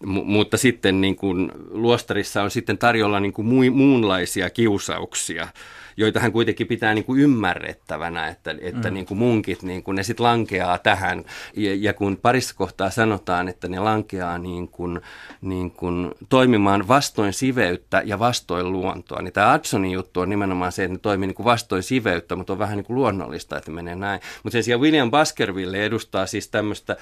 M- 0.06 0.24
mutta 0.24 0.56
sitten 0.56 1.00
niin 1.00 1.16
kuin 1.16 1.52
luostarissa 1.70 2.42
on 2.42 2.50
sitten 2.50 2.78
tarjolla 2.78 3.20
niin 3.20 3.32
kuin 3.32 3.72
muunlaisia 3.72 4.50
kiusauksia, 4.50 5.48
joita 5.96 6.20
hän 6.20 6.32
kuitenkin 6.32 6.66
pitää 6.66 6.94
niin 6.94 7.04
kuin 7.04 7.20
ymmärrettävänä, 7.20 8.28
että, 8.28 8.54
että 8.60 8.88
mm. 8.88 8.94
niin 8.94 9.06
kuin 9.06 9.18
munkit, 9.18 9.62
niin 9.62 9.82
kuin 9.82 9.94
ne 9.94 10.02
sitten 10.02 10.24
lankeaa 10.24 10.78
tähän. 10.78 11.24
Ja, 11.56 11.74
ja 11.74 11.92
kun 11.92 12.18
parissa 12.22 12.54
kohtaa 12.54 12.90
sanotaan, 12.90 13.48
että 13.48 13.68
ne 13.68 13.78
lankeaa 13.78 14.38
niin 14.38 14.68
kuin, 14.68 15.00
niin 15.40 15.70
kuin 15.70 16.10
toimimaan 16.28 16.88
vastoin 16.88 17.32
siveyttä 17.32 18.02
ja 18.04 18.18
vastoin 18.18 18.72
luontoa, 18.72 19.22
niin 19.22 19.32
tämä 19.32 19.52
Adsonin 19.52 19.92
juttu 19.92 20.20
on 20.20 20.28
nimenomaan 20.28 20.72
se, 20.72 20.84
että 20.84 20.94
ne 20.94 20.98
toimii 20.98 21.26
niin 21.26 21.34
kuin 21.34 21.44
vastoin 21.44 21.82
siveyttä, 21.82 22.36
mutta 22.36 22.52
on 22.52 22.58
vähän 22.58 22.76
niin 22.76 22.84
kuin 22.84 22.94
luonnollista, 22.94 23.58
että 23.58 23.70
menee 23.70 23.94
näin. 23.94 24.20
Mutta 24.42 24.52
sen 24.54 24.64
sijaan 24.64 24.80
William 24.80 25.10
Baskerville 25.10 25.84
edustaa 25.84 26.26
siis 26.26 26.48
tämmöistä 26.48 26.96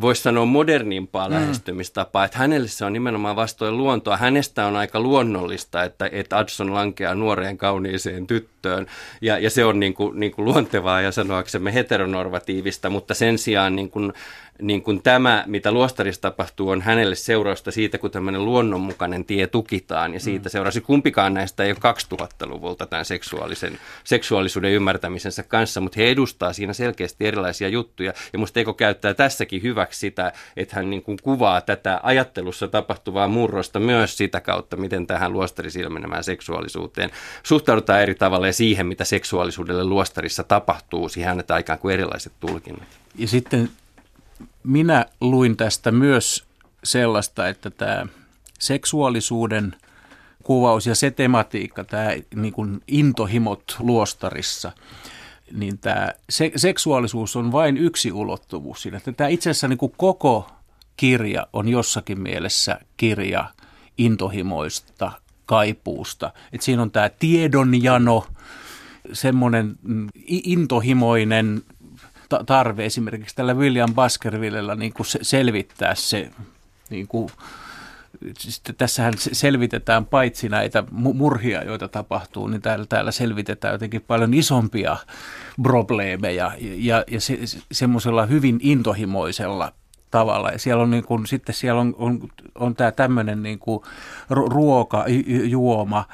voisi 0.00 0.22
sanoa 0.22 0.44
modernimpaa 0.44 1.28
mm. 1.28 1.34
lähestymistapaa, 1.34 2.24
että 2.24 2.38
hänelle 2.38 2.68
se 2.68 2.84
on 2.84 2.92
nimenomaan 2.92 3.36
vastoin 3.36 3.76
luontoa. 3.76 4.16
Hänestä 4.16 4.66
on 4.66 4.76
aika 4.76 5.00
luonnollista, 5.00 5.84
että, 5.84 6.08
että 6.12 6.38
Adson 6.38 6.74
lankeaa 6.74 7.14
nuoreen 7.14 7.58
kauniiseen 7.58 8.26
tyttöön, 8.26 8.86
ja, 9.22 9.38
ja 9.38 9.50
se 9.50 9.64
on 9.64 9.80
niin 9.80 9.94
kuin, 9.94 10.20
niin 10.20 10.32
kuin 10.32 10.44
luontevaa 10.44 11.00
ja 11.00 11.12
sanoaksemme 11.12 11.74
heteronormatiivista, 11.74 12.90
mutta 12.90 13.14
sen 13.14 13.38
sijaan 13.38 13.76
niin 13.76 13.90
kuin 13.90 14.12
niin 14.62 14.82
kuin 14.82 15.02
tämä, 15.02 15.44
mitä 15.46 15.72
luostarissa 15.72 16.22
tapahtuu, 16.22 16.68
on 16.68 16.82
hänelle 16.82 17.14
seurausta 17.14 17.70
siitä, 17.70 17.98
kun 17.98 18.10
tämmöinen 18.10 18.44
luonnonmukainen 18.44 19.24
tie 19.24 19.46
tukitaan. 19.46 20.14
Ja 20.14 20.20
siitä 20.20 20.48
mm. 20.48 20.50
seurasi 20.50 20.80
kumpikaan 20.80 21.34
näistä 21.34 21.64
ei 21.64 21.70
ole 21.70 21.94
2000-luvulta 22.14 22.86
tämän 22.86 23.04
seksuaalisen, 23.04 23.78
seksuaalisuuden 24.04 24.72
ymmärtämisensä 24.72 25.42
kanssa, 25.42 25.80
mutta 25.80 26.00
he 26.00 26.10
edustaa 26.10 26.52
siinä 26.52 26.72
selkeästi 26.72 27.26
erilaisia 27.26 27.68
juttuja. 27.68 28.12
Ja 28.32 28.38
musta 28.38 28.60
Eko 28.60 28.74
käyttää 28.74 29.14
tässäkin 29.14 29.62
hyväksi 29.62 30.00
sitä, 30.00 30.32
että 30.56 30.76
hän 30.76 30.90
niin 30.90 31.02
kuin 31.02 31.18
kuvaa 31.22 31.60
tätä 31.60 32.00
ajattelussa 32.02 32.68
tapahtuvaa 32.68 33.28
murrosta 33.28 33.80
myös 33.80 34.16
sitä 34.16 34.40
kautta, 34.40 34.76
miten 34.76 35.06
tähän 35.06 35.32
luostarissa 35.32 35.80
ilmenevään 35.80 36.24
seksuaalisuuteen 36.24 37.10
suhtaudutaan 37.42 38.02
eri 38.02 38.14
tavalla 38.14 38.46
ja 38.46 38.52
siihen, 38.52 38.86
mitä 38.86 39.04
seksuaalisuudelle 39.04 39.84
luostarissa 39.84 40.44
tapahtuu. 40.44 41.08
Siihen 41.08 41.30
annetaan 41.30 41.60
ikään 41.60 41.78
kuin 41.78 41.94
erilaiset 41.94 42.32
tulkinnat. 42.40 42.88
Ja 43.18 43.28
sitten 43.28 43.70
minä 44.62 45.06
luin 45.20 45.56
tästä 45.56 45.90
myös 45.90 46.44
sellaista, 46.84 47.48
että 47.48 47.70
tämä 47.70 48.06
seksuaalisuuden 48.58 49.76
kuvaus 50.42 50.86
ja 50.86 50.94
se 50.94 51.10
tematiikka, 51.10 51.84
tämä 51.84 52.08
niin 52.34 52.52
kuin 52.52 52.80
intohimot 52.88 53.76
luostarissa, 53.78 54.72
niin 55.52 55.78
tämä 55.78 56.12
se, 56.30 56.52
seksuaalisuus 56.56 57.36
on 57.36 57.52
vain 57.52 57.76
yksi 57.76 58.12
ulottuvuus 58.12 58.82
siinä. 58.82 58.96
Että 58.96 59.12
tämä 59.12 59.28
itse 59.28 59.50
asiassa 59.50 59.68
niin 59.68 59.78
kuin 59.78 59.92
koko 59.96 60.50
kirja 60.96 61.46
on 61.52 61.68
jossakin 61.68 62.20
mielessä 62.20 62.80
kirja 62.96 63.44
intohimoista, 63.98 65.12
kaipuusta. 65.46 66.32
Että 66.52 66.64
siinä 66.64 66.82
on 66.82 66.90
tämä 66.90 67.08
tiedonjano, 67.08 68.26
semmoinen 69.12 69.76
intohimoinen 70.26 71.62
tarve 72.46 72.84
esimerkiksi 72.86 73.36
tällä 73.36 73.54
William 73.54 73.94
Baskervillellä 73.94 74.74
niin 74.74 74.92
kuin 74.92 75.06
selvittää 75.22 75.94
se, 75.94 76.30
niin 76.90 77.08
kuin, 77.08 77.30
sitten 78.38 78.74
tässähän 78.74 79.14
selvitetään 79.16 80.06
paitsi 80.06 80.48
näitä 80.48 80.84
murhia, 80.92 81.64
joita 81.64 81.88
tapahtuu, 81.88 82.46
niin 82.46 82.62
täällä, 82.62 82.86
täällä 82.88 83.10
selvitetään 83.10 83.72
jotenkin 83.72 84.04
paljon 84.06 84.34
isompia 84.34 84.96
probleemeja 85.62 86.52
ja, 86.60 87.04
ja 87.10 87.20
se, 87.20 87.38
semmoisella 87.72 88.26
hyvin 88.26 88.58
intohimoisella 88.62 89.72
tavalla. 90.10 90.50
Ja 90.50 90.58
siellä 90.58 90.82
on 90.82 90.90
niin 90.90 91.04
kuin, 91.04 91.26
sitten 91.26 91.54
siellä 91.54 91.80
on, 91.80 91.94
on, 91.98 92.28
on 92.54 92.74
tämä 92.74 92.92
tämmöinen 92.92 93.42
niin 93.42 93.58
kuin 93.58 93.82
ruoka, 94.30 95.04
juoma, 95.44 96.04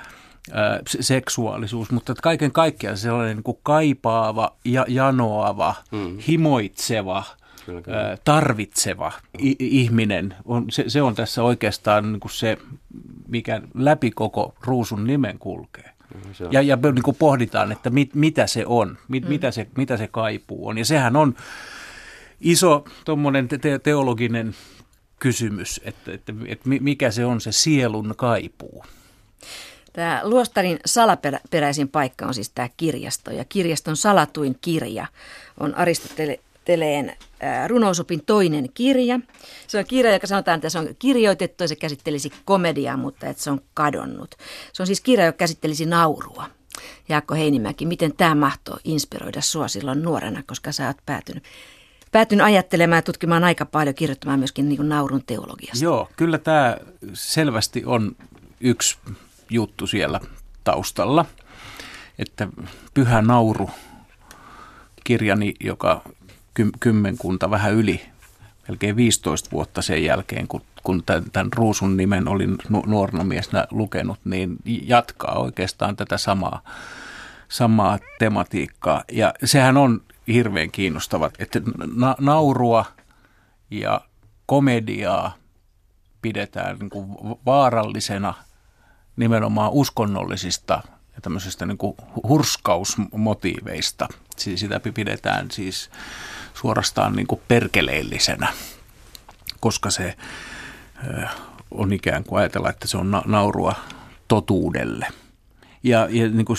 seksuaalisuus, 1.00 1.90
mutta 1.90 2.14
kaiken 2.22 2.52
kaikkiaan 2.52 2.98
sellainen 2.98 3.36
niin 3.36 3.44
kuin 3.44 3.58
kaipaava 3.62 4.56
ja 4.64 4.84
janoava, 4.88 5.74
mm. 5.90 6.18
himoitseva, 6.18 7.24
kyllä, 7.66 7.82
kyllä. 7.82 8.18
tarvitseva 8.24 9.12
i- 9.42 9.56
ihminen. 9.58 10.34
On, 10.44 10.64
se, 10.70 10.84
se 10.88 11.02
on 11.02 11.14
tässä 11.14 11.42
oikeastaan 11.42 12.12
niin 12.12 12.20
kuin 12.20 12.32
se, 12.32 12.58
mikä 13.28 13.62
läpi 13.74 14.10
koko 14.10 14.54
ruusun 14.60 15.06
nimen 15.06 15.38
kulkee. 15.38 15.90
Se 16.32 16.44
ja, 16.50 16.62
ja 16.62 16.78
niin 16.94 17.02
kuin 17.02 17.16
pohditaan, 17.16 17.72
että 17.72 17.90
mit, 17.90 18.14
mitä 18.14 18.46
se 18.46 18.66
on, 18.66 18.98
mit, 19.08 19.22
mm. 19.22 19.28
mitä, 19.28 19.50
se, 19.50 19.66
mitä 19.76 19.96
se 19.96 20.08
kaipuu 20.08 20.68
on. 20.68 20.78
Ja 20.78 20.84
sehän 20.84 21.16
on 21.16 21.34
iso 22.40 22.84
te- 23.60 23.78
teologinen 23.78 24.54
kysymys, 25.18 25.80
että, 25.84 26.12
että, 26.12 26.32
että 26.46 26.68
mikä 26.68 27.10
se 27.10 27.24
on 27.24 27.40
se 27.40 27.52
sielun 27.52 28.14
kaipuu. 28.16 28.84
Tämä 29.94 30.20
luostarin 30.24 30.78
salaperäisin 30.86 31.88
paikka 31.88 32.26
on 32.26 32.34
siis 32.34 32.50
tämä 32.50 32.68
kirjasto 32.76 33.30
ja 33.30 33.44
kirjaston 33.44 33.96
salatuin 33.96 34.58
kirja 34.60 35.06
on 35.60 35.74
Aristoteleen 35.74 37.16
runousopin 37.66 38.22
toinen 38.26 38.68
kirja. 38.74 39.20
Se 39.66 39.78
on 39.78 39.84
kirja, 39.84 40.12
joka 40.12 40.26
sanotaan, 40.26 40.56
että 40.56 40.68
se 40.68 40.78
on 40.78 40.88
kirjoitettu 40.98 41.64
ja 41.64 41.68
se 41.68 41.76
käsittelisi 41.76 42.32
komediaa, 42.44 42.96
mutta 42.96 43.26
että 43.26 43.42
se 43.42 43.50
on 43.50 43.60
kadonnut. 43.74 44.34
Se 44.72 44.82
on 44.82 44.86
siis 44.86 45.00
kirja, 45.00 45.26
joka 45.26 45.36
käsittelisi 45.36 45.86
naurua. 45.86 46.46
Jaakko 47.08 47.34
Heinimäki, 47.34 47.86
miten 47.86 48.16
tämä 48.16 48.34
mahtoo 48.34 48.78
inspiroida 48.84 49.40
sua 49.40 49.68
silloin 49.68 50.02
nuorena, 50.02 50.42
koska 50.46 50.72
sä 50.72 50.86
oot 50.86 50.96
päätynyt 51.06 51.44
päätynyt 52.12 52.46
ajattelemaan 52.46 52.98
ja 52.98 53.02
tutkimaan 53.02 53.44
aika 53.44 53.66
paljon, 53.66 53.94
kirjoittamaan 53.94 54.38
myöskin 54.38 54.68
niin 54.68 54.88
naurun 54.88 55.22
teologiasta. 55.26 55.84
Joo, 55.84 56.08
kyllä 56.16 56.38
tämä 56.38 56.76
selvästi 57.12 57.82
on 57.86 58.16
yksi 58.60 58.96
juttu 59.50 59.86
siellä 59.86 60.20
taustalla. 60.64 61.24
Että 62.18 62.48
Pyhä 62.94 63.22
nauru 63.22 63.70
kirjani, 65.04 65.54
joka 65.60 66.02
kymmenkunta 66.80 67.50
vähän 67.50 67.72
yli, 67.74 68.00
melkein 68.68 68.96
15 68.96 69.50
vuotta 69.50 69.82
sen 69.82 70.04
jälkeen, 70.04 70.48
kun, 70.48 70.62
kun 70.82 71.02
tämän 71.32 71.52
Ruusun 71.56 71.96
nimen 71.96 72.28
olin 72.28 72.56
nuorena 72.86 73.24
miesenä 73.24 73.66
lukenut, 73.70 74.18
niin 74.24 74.56
jatkaa 74.64 75.38
oikeastaan 75.38 75.96
tätä 75.96 76.18
samaa, 76.18 76.62
samaa 77.48 77.98
tematiikkaa. 78.18 79.04
Ja 79.12 79.34
sehän 79.44 79.76
on 79.76 80.02
hirveän 80.28 80.70
kiinnostava, 80.70 81.30
että 81.38 81.60
na- 81.96 82.16
naurua 82.20 82.84
ja 83.70 84.00
komediaa 84.46 85.34
pidetään 86.22 86.78
niin 86.78 86.90
kuin 86.90 87.06
vaarallisena– 87.46 88.34
nimenomaan 89.16 89.72
uskonnollisista 89.72 90.82
ja 91.14 91.20
tämmöisistä 91.22 91.66
niin 91.66 91.78
kuin 91.78 91.96
hurskausmotiiveista. 92.28 94.08
Siis 94.36 94.60
sitä 94.60 94.80
pidetään 94.94 95.50
siis 95.50 95.90
suorastaan 96.54 97.16
niin 97.16 97.26
kuin 97.26 97.40
perkeleellisenä, 97.48 98.52
koska 99.60 99.90
se 99.90 100.16
on 101.70 101.92
ikään 101.92 102.24
kuin 102.24 102.40
ajatella, 102.40 102.70
että 102.70 102.88
se 102.88 102.96
on 102.96 103.22
naurua 103.26 103.74
totuudelle. 104.28 105.06
Ja, 105.82 106.08
ja 106.10 106.28
niin 106.28 106.44
kuin 106.44 106.58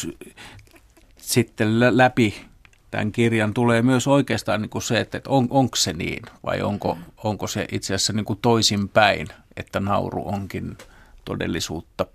sitten 1.17 1.97
läpi 1.97 2.45
tämän 2.91 3.11
kirjan 3.11 3.53
tulee 3.53 3.81
myös 3.81 4.07
oikeastaan 4.07 4.61
niin 4.61 4.69
kuin 4.69 4.81
se, 4.81 4.99
että 4.99 5.21
on, 5.27 5.47
onko 5.49 5.75
se 5.75 5.93
niin 5.93 6.23
vai 6.45 6.61
onko, 6.61 6.97
onko 7.23 7.47
se 7.47 7.67
itse 7.71 7.95
asiassa 7.95 8.13
niin 8.13 8.25
toisinpäin, 8.41 9.27
että 9.57 9.79
nauru 9.79 10.27
onkin 10.27 10.77
todellisuutta 11.25 12.05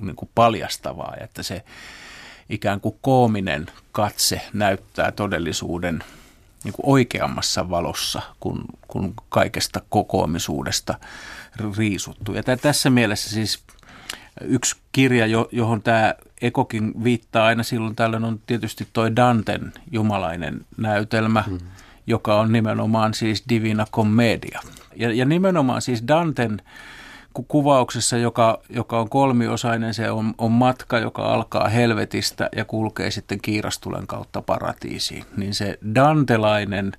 niin 0.00 0.16
kuin 0.16 0.30
paljastavaa, 0.34 1.14
että 1.20 1.42
se 1.42 1.64
ikään 2.48 2.80
kuin 2.80 2.98
koominen 3.00 3.66
katse 3.92 4.40
näyttää 4.52 5.12
todellisuuden 5.12 6.04
niin 6.64 6.72
kuin 6.72 6.86
oikeammassa 6.86 7.70
valossa 7.70 8.22
kuin, 8.40 8.62
kuin 8.88 9.14
kaikesta 9.28 9.80
kokoamisuudesta 9.88 10.94
riisuttu. 11.76 12.32
Ja 12.32 12.42
tässä 12.42 12.90
mielessä 12.90 13.30
siis 13.30 13.62
yksi 14.40 14.76
kirja, 14.92 15.26
johon 15.52 15.82
tämä 15.82 16.14
Ekokin 16.42 17.04
viittaa 17.04 17.46
aina 17.46 17.62
silloin 17.62 17.96
tällöin, 17.96 18.24
on 18.24 18.40
tietysti 18.46 18.88
toi 18.92 19.16
Danten 19.16 19.72
jumalainen 19.90 20.66
näytelmä, 20.76 21.44
mm. 21.46 21.58
joka 22.06 22.40
on 22.40 22.52
nimenomaan 22.52 23.14
siis 23.14 23.44
Divina 23.48 23.86
Commedia. 23.92 24.60
Ja, 24.96 25.12
ja 25.12 25.24
nimenomaan 25.24 25.82
siis 25.82 26.08
Danten 26.08 26.62
kuvauksessa, 27.48 28.16
joka, 28.16 28.60
joka 28.68 29.00
on 29.00 29.08
kolmiosainen, 29.08 29.94
se 29.94 30.10
on, 30.10 30.34
on 30.38 30.52
matka, 30.52 30.98
joka 30.98 31.22
alkaa 31.22 31.68
helvetistä 31.68 32.48
ja 32.56 32.64
kulkee 32.64 33.10
sitten 33.10 33.40
kiirastulen 33.40 34.06
kautta 34.06 34.42
paratiisiin. 34.42 35.24
Niin 35.36 35.54
se 35.54 35.78
dantelainen 35.94 36.92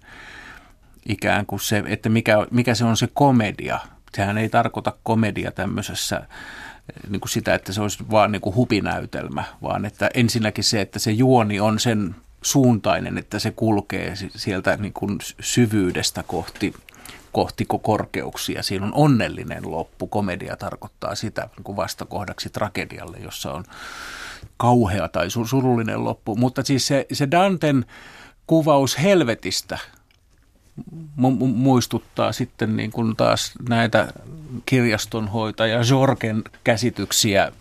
ikään 1.09 1.45
kuin 1.45 1.59
se, 1.59 1.83
että 1.85 2.09
mikä, 2.09 2.37
mikä 2.51 2.75
se 2.75 2.85
on 2.85 2.97
se 2.97 3.09
komedia. 3.13 3.79
Sehän 4.15 4.37
ei 4.37 4.49
tarkoita 4.49 4.93
komedia 5.03 5.51
tämmöisessä 5.51 6.21
niin 7.09 7.19
kuin 7.19 7.29
sitä, 7.29 7.55
että 7.55 7.73
se 7.73 7.81
olisi 7.81 8.03
vaan 8.11 8.31
niin 8.31 8.41
kuin 8.41 8.55
hupinäytelmä, 8.55 9.43
vaan 9.61 9.85
että 9.85 10.09
ensinnäkin 10.13 10.63
se, 10.63 10.81
että 10.81 10.99
se 10.99 11.11
juoni 11.11 11.59
on 11.59 11.79
sen 11.79 12.15
suuntainen, 12.41 13.17
että 13.17 13.39
se 13.39 13.51
kulkee 13.51 14.13
sieltä 14.35 14.77
niin 14.77 14.93
kuin 14.93 15.17
syvyydestä 15.39 16.23
kohti 16.23 16.73
kohti 17.31 17.65
korkeuksia. 17.81 18.63
Siinä 18.63 18.85
on 18.85 18.93
onnellinen 18.93 19.71
loppu. 19.71 20.07
Komedia 20.07 20.57
tarkoittaa 20.57 21.15
sitä 21.15 21.49
niin 21.55 21.63
kuin 21.63 21.75
vastakohdaksi 21.75 22.49
tragedialle, 22.49 23.17
jossa 23.17 23.51
on 23.51 23.63
kauhea 24.57 25.07
tai 25.07 25.29
surullinen 25.29 26.03
loppu. 26.03 26.35
Mutta 26.35 26.63
siis 26.63 26.87
se, 26.87 27.05
se 27.13 27.31
Danten 27.31 27.85
kuvaus 28.47 28.97
helvetistä 29.01 29.79
mu- 31.17 31.47
muistuttaa 31.47 32.31
sitten 32.31 32.75
niin 32.75 32.91
kuin 32.91 33.15
taas 33.15 33.51
näitä 33.69 34.07
kirjastonhoitaja 34.65 35.81
Jorgen 35.89 36.43
käsityksiä 36.63 37.51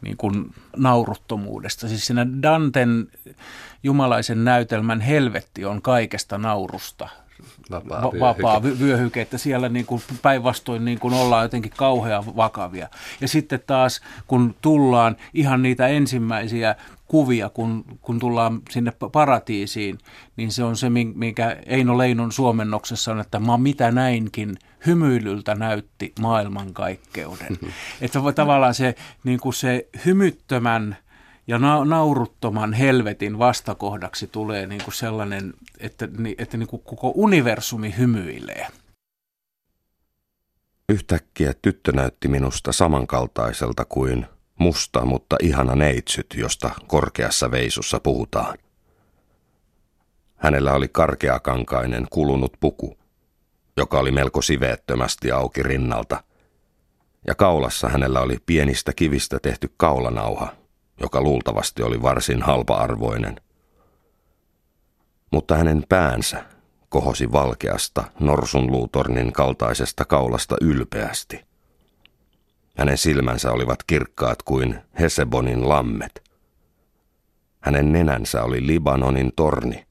niin 0.00 0.16
kuin 0.16 0.54
nauruttomuudesta. 0.76 1.88
Siis 1.88 2.06
siinä 2.06 2.26
Danten 2.42 3.08
jumalaisen 3.82 4.44
näytelmän 4.44 5.00
helvetti 5.00 5.64
on 5.64 5.82
kaikesta 5.82 6.38
naurusta 6.38 7.08
vapaa 7.70 8.02
vyöhyke. 8.02 8.20
vapaa 8.20 8.62
vyöhyke, 8.62 9.20
että 9.20 9.38
siellä 9.38 9.68
niin 9.68 9.86
kuin 9.86 10.02
päinvastoin 10.22 10.84
niin 10.84 10.98
kuin 10.98 11.14
ollaan 11.14 11.42
jotenkin 11.42 11.72
kauhean 11.76 12.36
vakavia. 12.36 12.88
Ja 13.20 13.28
sitten 13.28 13.60
taas, 13.66 14.00
kun 14.26 14.54
tullaan 14.62 15.16
ihan 15.34 15.62
niitä 15.62 15.86
ensimmäisiä 15.86 16.76
kuvia, 17.08 17.48
kun, 17.48 17.84
kun 18.02 18.18
tullaan 18.18 18.60
sinne 18.70 18.92
paratiisiin, 19.12 19.98
niin 20.36 20.52
se 20.52 20.64
on 20.64 20.76
se, 20.76 20.90
mikä 21.14 21.56
Eino 21.66 21.98
Leinon 21.98 22.32
suomennoksessa 22.32 23.12
on, 23.12 23.20
että 23.20 23.38
mä 23.38 23.58
mitä 23.58 23.90
näinkin 23.90 24.56
hymyilyltä 24.86 25.54
näytti 25.54 26.12
maailmankaikkeuden. 26.20 27.58
Että 28.00 28.18
tavallaan 28.34 28.74
se, 28.74 28.94
niin 29.24 29.40
kuin 29.40 29.54
se 29.54 29.88
hymyttömän 30.04 30.96
ja 31.48 31.58
na- 31.58 31.84
nauruttoman 31.84 32.72
helvetin 32.72 33.38
vastakohdaksi 33.38 34.26
tulee 34.26 34.66
niin 34.66 34.84
kuin 34.84 34.94
sellainen, 34.94 35.54
että, 35.80 36.08
että 36.38 36.56
niin 36.56 36.68
kuin 36.68 36.82
koko 36.82 37.12
universumi 37.14 37.94
hymyilee. 37.98 38.66
Yhtäkkiä 40.88 41.54
tyttö 41.62 41.92
näytti 41.92 42.28
minusta 42.28 42.72
samankaltaiselta 42.72 43.84
kuin 43.84 44.26
musta, 44.58 45.04
mutta 45.04 45.36
ihana 45.42 45.74
neitsyt, 45.74 46.26
josta 46.34 46.70
korkeassa 46.86 47.50
veisussa 47.50 48.00
puhutaan. 48.00 48.58
Hänellä 50.36 50.72
oli 50.72 50.88
karkeakankainen 50.88 52.06
kulunut 52.10 52.52
puku, 52.60 52.98
joka 53.76 53.98
oli 53.98 54.10
melko 54.10 54.42
siveettömästi 54.42 55.30
auki 55.30 55.62
rinnalta, 55.62 56.22
ja 57.26 57.34
kaulassa 57.34 57.88
hänellä 57.88 58.20
oli 58.20 58.36
pienistä 58.46 58.92
kivistä 58.92 59.38
tehty 59.42 59.72
kaulanauha, 59.76 60.57
joka 61.00 61.20
luultavasti 61.20 61.82
oli 61.82 62.02
varsin 62.02 62.42
halpa-arvoinen. 62.42 63.40
Mutta 65.32 65.56
hänen 65.56 65.84
päänsä 65.88 66.44
kohosi 66.88 67.32
valkeasta 67.32 68.04
norsunluutornin 68.20 69.32
kaltaisesta 69.32 70.04
kaulasta 70.04 70.56
ylpeästi. 70.60 71.44
Hänen 72.78 72.98
silmänsä 72.98 73.52
olivat 73.52 73.82
kirkkaat 73.82 74.42
kuin 74.42 74.80
Hesebonin 75.00 75.68
lammet. 75.68 76.22
Hänen 77.60 77.92
nenänsä 77.92 78.42
oli 78.42 78.66
Libanonin 78.66 79.32
torni, 79.36 79.86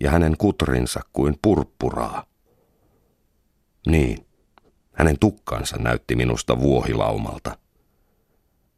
ja 0.00 0.10
hänen 0.10 0.36
kutrinsa 0.38 1.00
kuin 1.12 1.38
purppuraa. 1.42 2.24
Niin, 3.86 4.26
hänen 4.92 5.18
tukkansa 5.18 5.76
näytti 5.76 6.16
minusta 6.16 6.60
vuohilaumalta. 6.60 7.58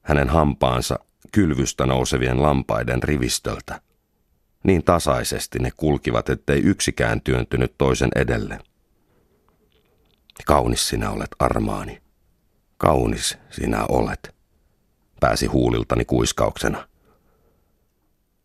Hänen 0.02 0.28
hampaansa 0.28 0.98
kylvystä 1.32 1.86
nousevien 1.86 2.42
lampaiden 2.42 3.02
rivistöltä. 3.02 3.80
Niin 4.64 4.84
tasaisesti 4.84 5.58
ne 5.58 5.70
kulkivat, 5.76 6.28
ettei 6.28 6.60
yksikään 6.60 7.20
työntynyt 7.20 7.74
toisen 7.78 8.10
edelle. 8.14 8.58
Kaunis 10.46 10.88
sinä 10.88 11.10
olet, 11.10 11.30
Armaani. 11.38 12.02
Kaunis 12.76 13.38
sinä 13.50 13.84
olet, 13.88 14.34
pääsi 15.20 15.46
huuliltani 15.46 16.04
kuiskauksena. 16.04 16.88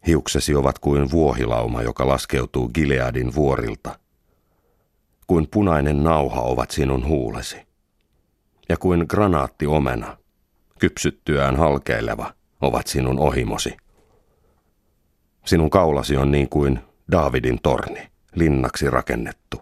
Hiuksesi 0.08 0.56
ovat 0.56 0.80
kuin 0.80 1.12
vuohilauma, 1.12 1.82
joka 1.82 2.08
laskeutuu 2.08 2.70
Gileadin 2.70 3.36
vuorilta. 3.36 4.00
Kuin 5.28 5.48
punainen 5.52 6.04
nauha 6.04 6.42
ovat 6.42 6.72
sinun 6.72 7.08
huulesi. 7.08 7.68
Ja 8.70 8.78
kuin 8.78 9.06
granaatti 9.10 9.68
omena, 9.68 10.18
kypsyttyään 10.80 11.56
halkeileva, 11.56 12.34
ovat 12.62 12.88
sinun 12.88 13.20
ohimosi. 13.20 13.78
Sinun 15.46 15.70
kaulasi 15.70 16.18
on 16.18 16.32
niin 16.32 16.50
kuin 16.50 16.80
Daavidin 17.12 17.60
torni, 17.64 18.08
linnaksi 18.36 18.90
rakennettu. 18.90 19.62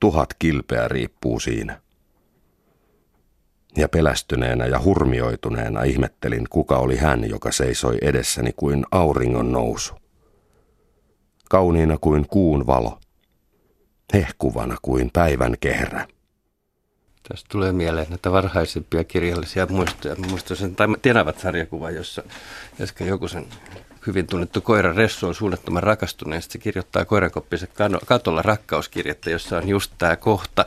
Tuhat 0.00 0.34
kilpeä 0.38 0.88
riippuu 0.88 1.40
siinä. 1.40 1.80
Ja 3.76 3.88
pelästyneenä 3.88 4.66
ja 4.66 4.80
hurmioituneena 4.84 5.82
ihmettelin, 5.82 6.46
kuka 6.50 6.78
oli 6.78 6.96
hän, 6.96 7.28
joka 7.28 7.52
seisoi 7.52 7.98
edessäni 8.02 8.52
kuin 8.56 8.86
auringon 8.90 9.52
nousu. 9.52 9.94
Kauniina 11.50 11.98
kuin 12.00 12.26
kuun 12.28 12.66
valo, 12.66 13.00
hehkuvana 14.14 14.76
kuin 14.82 15.10
päivän 15.12 15.54
kehrä. 15.60 16.06
Tästä 17.28 17.48
tulee 17.52 17.72
mieleen 17.72 18.06
näitä 18.08 18.32
varhaisempia 18.32 19.04
kirjallisia 19.04 19.66
muistoja. 19.66 20.16
Muistan 20.16 20.76
tai 20.76 20.86
Tenavat 21.02 21.38
sarjakuva, 21.38 21.90
jossa 21.90 22.22
joku 23.00 23.28
sen 23.28 23.46
hyvin 24.06 24.26
tunnettu 24.26 24.60
koira 24.60 24.92
Ressu 24.92 25.26
on 25.26 25.34
suunnattoman 25.34 25.82
rakastunut 25.82 26.34
ja 26.34 26.40
se 26.40 26.58
kirjoittaa 26.58 27.04
koirankoppiinsa 27.04 27.66
katolla 28.06 28.42
rakkauskirjettä, 28.42 29.30
jossa 29.30 29.56
on 29.56 29.68
just 29.68 29.92
tämä 29.98 30.16
kohta, 30.16 30.66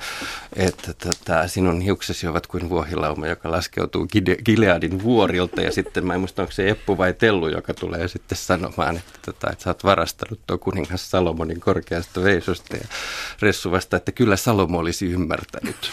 että 0.55 0.93
tota, 0.93 1.47
sinun 1.47 1.81
hiuksesi 1.81 2.27
ovat 2.27 2.47
kuin 2.47 2.69
vuohilauma, 2.69 3.27
joka 3.27 3.51
laskeutuu 3.51 4.07
Gileadin 4.45 5.03
vuorilta 5.03 5.61
ja 5.61 5.71
sitten 5.71 6.05
mä 6.05 6.13
en 6.13 6.19
muista, 6.19 6.41
onko 6.41 6.51
se 6.51 6.69
Eppu 6.69 6.97
vai 6.97 7.13
Tellu, 7.13 7.47
joka 7.47 7.73
tulee 7.73 8.07
sitten 8.07 8.37
sanomaan, 8.37 8.97
että, 8.97 9.19
tota, 9.25 9.49
että 9.51 9.63
sä 9.63 9.69
oot 9.69 9.83
varastanut 9.83 10.39
tuo 10.47 10.57
kuningas 10.57 11.11
Salomonin 11.11 11.59
korkeasta 11.59 12.23
veisosta 12.23 12.75
ja 12.75 12.87
Ressu 13.41 13.71
vastaa, 13.71 13.97
että 13.97 14.11
kyllä 14.11 14.35
Salomo 14.35 14.79
olisi 14.79 15.11
ymmärtänyt. 15.11 15.91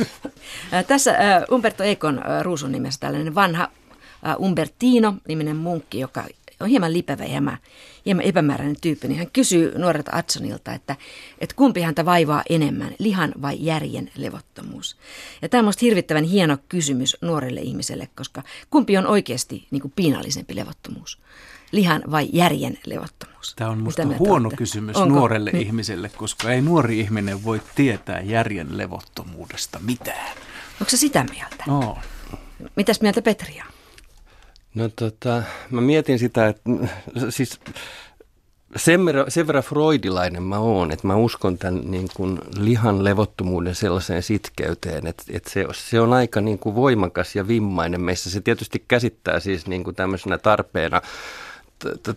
Tässä 0.86 1.14
Umberto 1.52 1.84
Eikon 1.84 2.22
ruusun 2.42 2.72
nimessä 2.72 3.00
tällainen 3.00 3.34
vanha 3.34 3.68
Umbertino-niminen 4.34 5.56
munkki, 5.56 6.00
joka 6.00 6.24
on 6.60 6.68
hieman 6.68 6.92
lipevä 6.92 7.24
ja 7.24 7.28
hieman, 7.30 7.58
hieman 8.06 8.24
epämääräinen 8.24 8.80
tyyppi, 8.80 9.08
niin 9.08 9.18
hän 9.18 9.30
kysyy 9.30 9.78
nuorelta 9.78 10.10
Adsonilta, 10.14 10.72
että, 10.72 10.96
että 11.38 11.56
kumpi 11.56 11.80
häntä 11.80 12.04
vaivaa 12.04 12.42
enemmän, 12.50 12.94
lihan 12.98 13.32
vai 13.42 13.56
järjen 13.60 14.10
levottomuus. 14.16 14.96
Ja 15.42 15.48
tämä 15.48 15.58
on 15.58 15.64
minusta 15.64 15.80
hirvittävän 15.82 16.24
hieno 16.24 16.58
kysymys 16.68 17.16
nuorelle 17.20 17.60
ihmiselle, 17.60 18.08
koska 18.16 18.42
kumpi 18.70 18.96
on 18.96 19.06
oikeasti 19.06 19.66
niin 19.70 19.82
kuin 19.82 19.92
piinallisempi 19.96 20.56
levottomuus, 20.56 21.18
lihan 21.72 22.02
vai 22.10 22.28
järjen 22.32 22.78
levottomuus? 22.86 23.54
Tämä 23.56 23.70
on 23.70 23.78
minusta 23.78 24.06
huono 24.18 24.46
olette? 24.46 24.56
kysymys 24.56 24.96
Onko? 24.96 25.18
nuorelle 25.18 25.50
niin. 25.52 25.66
ihmiselle, 25.66 26.08
koska 26.08 26.52
ei 26.52 26.60
nuori 26.60 27.00
ihminen 27.00 27.44
voi 27.44 27.60
tietää 27.74 28.20
järjen 28.20 28.78
levottomuudesta 28.78 29.78
mitään. 29.78 30.36
Onko 30.80 30.90
se 30.90 30.96
sitä 30.96 31.24
mieltä? 31.30 31.64
No. 31.66 31.98
Mitäs 32.76 33.00
mieltä 33.00 33.22
Petri 33.22 33.60
on? 33.60 33.75
No 34.76 34.88
tota, 34.96 35.42
mä 35.70 35.80
mietin 35.80 36.18
sitä, 36.18 36.48
että 36.48 36.70
siis 37.28 37.60
sen 38.76 39.04
verran, 39.04 39.30
sen 39.30 39.46
verran 39.46 39.64
freudilainen 39.64 40.42
mä 40.42 40.58
oon, 40.58 40.92
että 40.92 41.06
mä 41.06 41.16
uskon 41.16 41.58
tämän 41.58 41.90
niin 41.90 42.08
kuin 42.14 42.38
lihan 42.58 43.04
levottomuuden 43.04 43.74
sellaiseen 43.74 44.22
sitkeyteen, 44.22 45.06
että, 45.06 45.22
että 45.30 45.50
se, 45.50 45.66
se 45.72 46.00
on 46.00 46.12
aika 46.12 46.40
niin 46.40 46.58
kuin 46.58 46.74
voimakas 46.74 47.36
ja 47.36 47.48
vimmainen 47.48 48.00
meissä. 48.00 48.30
Se 48.30 48.40
tietysti 48.40 48.84
käsittää 48.88 49.40
siis 49.40 49.66
niin 49.66 49.84
kuin 49.84 49.96
tämmöisenä 49.96 50.38
tarpeena 50.38 51.02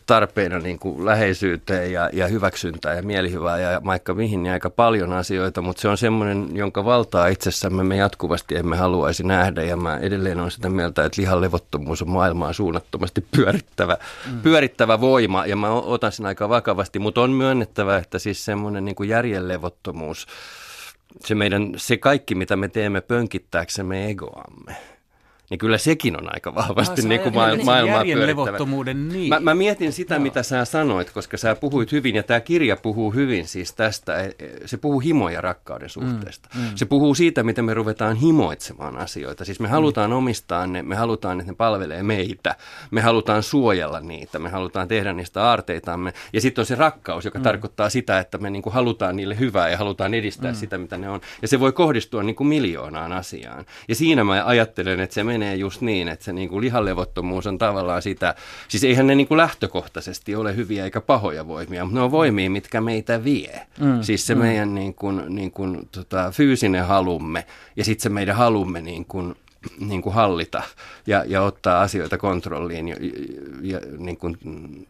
tarpeina 0.06 0.60
niin 0.60 0.80
kuin 0.80 1.06
läheisyyteen 1.06 1.92
ja, 1.94 2.10
ja 2.14 2.28
hyväksyntää 2.28 2.94
ja 2.94 3.04
mielihyvää 3.04 3.60
ja 3.60 3.82
vaikka 3.86 4.14
mihin 4.14 4.44
niin 4.44 4.54
aika 4.54 4.70
paljon 4.70 5.14
asioita, 5.14 5.62
mutta 5.62 5.82
se 5.82 5.88
on 5.88 5.98
semmoinen, 5.98 6.50
jonka 6.54 6.86
valtaa 6.86 7.28
itsessämme 7.28 7.84
me 7.84 7.96
jatkuvasti 7.96 8.56
emme 8.56 8.78
haluaisi 8.78 9.24
nähdä 9.24 9.64
ja 9.64 9.78
mä 9.78 9.98
edelleen 9.98 10.40
olen 10.40 10.52
sitä 10.52 10.70
mieltä, 10.70 11.06
että 11.06 11.22
lihan 11.22 11.42
levottomuus 11.42 12.02
on 12.02 12.10
maailmaa 12.10 12.54
suunnattomasti 12.54 13.26
pyörittävä, 13.36 13.98
mm. 14.32 14.42
pyörittävä 14.42 15.02
voima 15.02 15.46
ja 15.46 15.56
mä 15.56 15.72
otan 15.72 16.12
sen 16.12 16.26
aika 16.26 16.50
vakavasti, 16.50 17.00
mutta 17.00 17.22
on 17.22 17.32
myönnettävä, 17.32 17.98
että 17.98 18.20
siis 18.20 18.46
semmoinen 18.46 18.86
niin 18.86 18.96
kuin 18.96 19.10
järjen 19.10 19.48
levottomuus, 19.48 20.28
se 21.26 21.36
meidän, 21.36 21.74
se 21.78 21.98
kaikki 21.98 22.36
mitä 22.36 22.56
me 22.56 22.68
teemme 22.68 23.02
pönkittääksemme 23.02 24.10
egoamme– 24.10 24.76
niin 25.50 25.58
kyllä 25.58 25.78
sekin 25.78 26.18
on 26.18 26.34
aika 26.34 26.56
vahvasti 26.56 27.02
niin 27.02 27.22
kuin 27.22 27.36
ma- 27.36 27.64
maailmaa 27.64 28.04
pyörittävä. 28.04 28.58
Niin. 28.94 29.30
Mä, 29.30 29.40
mä 29.40 29.56
mietin 29.56 29.94
sitä, 29.94 30.16
Joo. 30.16 30.22
mitä 30.22 30.44
sä 30.44 30.66
sanoit, 30.66 31.12
koska 31.12 31.38
sä 31.38 31.56
puhuit 31.56 31.92
hyvin, 31.92 32.16
ja 32.16 32.24
tämä 32.24 32.40
kirja 32.40 32.78
puhuu 32.78 33.12
hyvin 33.12 33.48
siis 33.48 33.74
tästä. 33.74 34.16
E, 34.20 34.26
e, 34.26 34.34
se 34.66 34.78
puhuu 34.78 35.02
himo- 35.02 35.30
ja 35.30 35.42
rakkauden 35.42 35.90
suhteesta. 35.90 36.50
Mm, 36.56 36.62
mm. 36.62 36.68
Se 36.76 36.86
puhuu 36.86 37.16
siitä, 37.16 37.44
miten 37.44 37.66
me 37.66 37.74
ruvetaan 37.74 38.16
himoitsemaan 38.16 38.98
asioita. 38.98 39.46
Siis 39.46 39.60
me 39.60 39.68
mm. 39.68 39.72
halutaan 39.72 40.14
omistaa 40.14 40.68
ne, 40.68 40.84
me 40.84 40.96
halutaan, 40.96 41.40
että 41.40 41.52
ne 41.52 41.56
palvelee 41.56 42.04
meitä. 42.04 42.56
Me 42.92 43.02
halutaan 43.02 43.44
suojella 43.44 44.00
niitä, 44.00 44.40
me 44.40 44.50
halutaan 44.50 44.88
tehdä 44.88 45.14
niistä 45.14 45.44
aarteitamme. 45.44 46.14
Ja 46.34 46.42
sitten 46.42 46.62
on 46.62 46.66
se 46.66 46.76
rakkaus, 46.76 47.26
joka 47.26 47.40
mm. 47.40 47.44
tarkoittaa 47.44 47.90
sitä, 47.90 48.20
että 48.20 48.38
me 48.38 48.50
niin 48.50 48.62
kuin 48.62 48.74
halutaan 48.74 49.16
niille 49.16 49.40
hyvää 49.40 49.70
ja 49.70 49.78
halutaan 49.78 50.14
edistää 50.14 50.52
mm. 50.52 50.56
sitä, 50.56 50.78
mitä 50.78 50.98
ne 50.98 51.10
on. 51.10 51.22
Ja 51.42 51.48
se 51.48 51.60
voi 51.60 51.72
kohdistua 51.72 52.24
niin 52.24 52.36
kuin 52.36 52.48
miljoonaan 52.48 53.12
asiaan. 53.12 53.66
Ja 53.88 53.96
siinä 53.96 54.24
mä 54.24 54.46
ajattelen, 54.46 55.00
että 55.00 55.14
se 55.14 55.24
menee 55.24 55.39
menee 55.40 55.56
just 55.56 55.82
niin, 55.82 56.08
että 56.08 56.26
se 56.26 56.34
niin 56.34 56.50
kuin 56.50 56.62
lihalevottomuus 56.62 57.48
on 57.48 57.58
tavallaan 57.58 58.02
sitä, 58.02 58.36
siis 58.68 58.84
eihän 58.84 59.08
ne 59.08 59.16
niin 59.16 59.28
kuin 59.28 59.38
lähtökohtaisesti 59.38 60.36
ole 60.36 60.56
hyviä 60.56 60.84
eikä 60.84 61.02
pahoja 61.02 61.48
voimia, 61.48 61.86
mutta 61.86 62.00
ne 62.00 62.04
on 62.04 62.12
voimia, 62.12 62.50
mitkä 62.50 62.82
meitä 62.82 63.24
vie. 63.24 63.62
Mm, 63.80 64.02
siis 64.02 64.28
se 64.28 64.36
mm. 64.36 64.42
meidän 64.42 64.76
niin 64.76 64.94
kuin, 64.94 65.24
niin 65.30 65.52
kuin, 65.52 65.90
tota, 65.92 66.32
fyysinen 66.32 66.86
halumme 66.86 67.46
ja 67.76 67.84
sitten 67.84 68.04
se 68.04 68.10
meidän 68.10 68.36
halumme 68.36 68.82
niin 68.82 69.06
kuin, 69.06 69.36
niin 69.80 70.02
kuin 70.02 70.16
hallita 70.16 70.64
ja, 71.08 71.24
ja 71.28 71.42
ottaa 71.42 71.82
asioita 71.82 72.18
kontrolliin 72.18 72.88
ja, 72.88 72.96
ja 73.62 73.80
niin 73.98 74.18
kuin, 74.18 74.38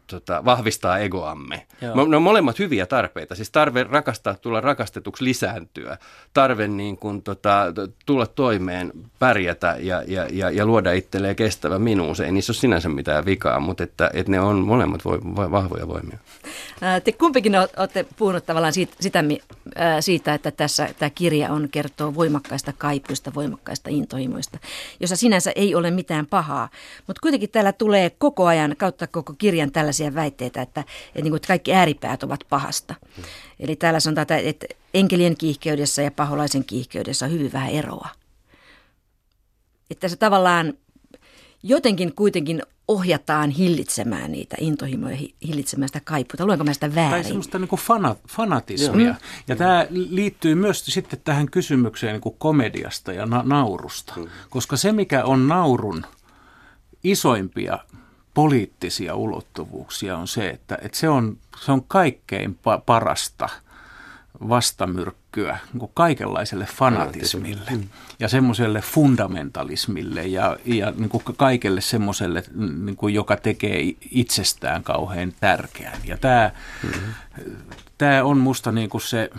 tota, 0.08 0.46
vahvistaa 0.46 0.98
egoamme. 0.98 1.66
Joo. 1.82 2.08
Ne 2.08 2.16
on 2.16 2.24
molemmat 2.24 2.60
hyviä 2.60 2.86
tarpeita. 2.86 3.36
Siis 3.36 3.52
tarve 3.52 3.84
rakastaa, 3.84 4.36
tulla 4.36 4.62
rakastetuksi, 4.62 5.24
lisääntyä. 5.24 5.98
Tarve 6.34 6.68
niin 6.68 6.98
kuin, 6.98 7.22
tota, 7.22 7.66
tulla 8.06 8.26
toimeen, 8.26 8.92
pärjätä 9.20 9.76
ja, 9.80 10.04
ja, 10.08 10.28
ja, 10.32 10.50
ja 10.50 10.66
luoda 10.66 10.92
itselleen 10.92 11.36
kestävä 11.36 11.80
minuus. 11.80 12.20
Ei 12.20 12.32
niissä 12.32 12.52
ole 12.52 12.58
sinänsä 12.58 12.90
mitään 12.90 13.26
vikaa, 13.26 13.60
mutta 13.60 13.84
että, 13.84 14.10
että 14.14 14.32
ne 14.32 14.40
on 14.40 14.60
molemmat 14.60 15.06
voi, 15.06 15.20
voi, 15.36 15.52
vahvoja 15.52 15.88
voimia. 15.88 16.18
Te 17.04 17.12
kumpikin 17.12 17.54
olette 17.78 18.06
puhunut 18.18 18.46
tavallaan 18.46 18.74
siitä, 18.74 18.94
sitä, 19.00 19.24
siitä, 20.00 20.34
että 20.34 20.52
tässä 20.52 20.90
tämä 21.00 21.10
kirja 21.10 21.52
on 21.52 21.70
kertoo 21.72 22.16
voimakkaista 22.16 22.74
kaipuista, 22.78 23.32
voimakkaista 23.34 23.90
intohimoista 23.90 24.59
jossa 25.00 25.16
sinänsä 25.16 25.52
ei 25.56 25.76
ole 25.76 25.92
mitään 25.92 26.26
pahaa. 26.26 26.70
Mutta 27.08 27.22
kuitenkin 27.22 27.50
täällä 27.50 27.72
tulee 27.72 28.10
koko 28.10 28.46
ajan 28.46 28.76
kautta 28.78 29.08
koko 29.08 29.34
kirjan 29.38 29.72
tällaisia 29.72 30.16
väitteitä, 30.16 30.62
että, 30.62 30.82
että, 30.82 31.22
niin 31.22 31.32
kuin, 31.32 31.36
että 31.36 31.48
kaikki 31.48 31.74
ääripäät 31.74 32.24
ovat 32.24 32.40
pahasta. 32.50 32.96
Eli 33.60 33.76
täällä 33.76 34.00
sanotaan, 34.00 34.40
että 34.40 34.68
enkelien 34.94 35.38
kiihkeydessä 35.38 36.02
ja 36.02 36.12
paholaisen 36.12 36.66
kiihkeydessä 36.66 37.26
on 37.26 37.32
hyvin 37.32 37.54
vähän 37.54 37.70
eroa. 37.72 38.10
Että 39.92 40.08
se 40.08 40.16
tavallaan 40.16 40.74
jotenkin 41.64 42.16
kuitenkin 42.16 42.64
ohjataan 42.88 43.50
hillitsemään 43.50 44.32
niitä 44.32 44.56
intohimoja, 44.60 45.18
hillitsemään 45.48 45.90
sitä 45.90 46.02
kaipuuta. 46.04 46.46
Luenko 46.46 46.64
mä 46.64 46.74
sitä 46.74 46.96
väärin? 46.96 47.12
Tai 47.12 47.24
semmoista 47.24 47.60
niin 47.60 47.68
kuin 47.68 47.80
fana, 47.80 48.16
fanatismia. 48.30 49.08
Joo. 49.08 49.16
Ja 49.48 49.56
tämä 49.56 49.88
liittyy 49.90 50.56
myös 50.56 50.86
sitten 50.86 51.20
tähän 51.24 51.52
kysymykseen 51.52 52.14
niin 52.14 52.22
kuin 52.22 52.36
komediasta 52.38 53.14
ja 53.14 53.26
na- 53.26 53.44
naurusta. 53.46 54.14
Mm. 54.18 54.28
Koska 54.50 54.78
se, 54.78 54.92
mikä 54.92 55.24
on 55.24 55.48
naurun 55.48 56.06
isoimpia 57.04 57.80
poliittisia 58.34 59.16
ulottuvuuksia, 59.16 60.18
on 60.18 60.28
se, 60.28 60.50
että, 60.50 60.78
että 60.82 60.98
se, 60.98 61.10
on, 61.10 61.38
se 61.66 61.72
on 61.72 61.84
kaikkein 61.84 62.52
pa- 62.52 62.82
parasta– 62.86 63.50
vastamyrkkyä 64.50 65.58
niin 65.74 65.92
kaikenlaiselle 65.94 66.66
fanatismille 66.66 67.72
ja 68.20 68.28
semmoiselle 68.28 68.82
fundamentalismille 68.82 70.28
ja, 70.28 70.58
ja 70.66 70.94
niin 70.98 71.10
kuin 71.10 71.24
kaikelle 71.38 71.82
semmoiselle, 71.82 72.44
niin 72.84 72.96
kuin, 72.96 73.14
joka 73.14 73.36
tekee 73.36 73.82
itsestään 74.12 74.84
kauhean 74.84 75.34
tärkeän. 75.40 75.98
Ja 76.06 76.18
tämä, 76.18 76.52
mm-hmm. 76.84 77.56
tämä 77.98 78.24
on 78.24 78.38
musta 78.38 78.72
niin 78.72 78.90
kuin 78.90 79.02
se, 79.02 79.30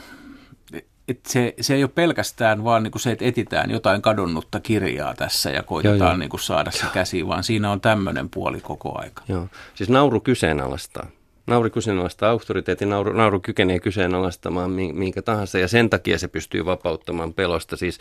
että 1.09 1.33
se, 1.33 1.55
se 1.61 1.75
ei 1.75 1.85
ole 1.85 1.91
pelkästään 1.95 2.65
vaan 2.65 2.83
niin 2.83 2.91
kuin 2.91 3.03
se, 3.03 3.13
että 3.13 3.25
etitään 3.25 3.71
jotain 3.71 4.03
kadonnutta 4.03 4.61
kirjaa 4.61 5.15
tässä 5.15 5.51
ja 5.51 5.63
koitetaan 5.63 5.99
joo, 5.99 6.09
joo. 6.09 6.17
Niin 6.17 6.31
kuin 6.31 6.41
saada 6.41 6.71
se 6.71 6.87
käsi, 6.93 7.27
vaan 7.27 7.45
siinä 7.45 7.71
on 7.71 7.81
tämmöinen 7.81 8.31
puoli 8.31 8.61
koko 8.61 9.01
aika. 9.01 9.23
Joo. 9.29 9.49
Siis 9.75 9.91
nauru 9.91 10.21
kyseenalaistaa 10.21 11.07
Nauru 11.51 11.71
kyseenalaistaa 11.71 12.31
auktoriteetin, 12.31 12.91
nauru, 12.91 13.13
nauru 13.13 13.41
kykenee 13.41 13.81
kyseenalaistamaan 13.81 14.71
minkä 14.71 15.23
tahansa 15.23 15.59
ja 15.59 15.69
sen 15.69 15.91
takia 15.91 16.19
se 16.19 16.29
pystyy 16.29 16.65
vapauttamaan 16.65 17.35
pelosta. 17.35 17.77
Siis 17.77 17.99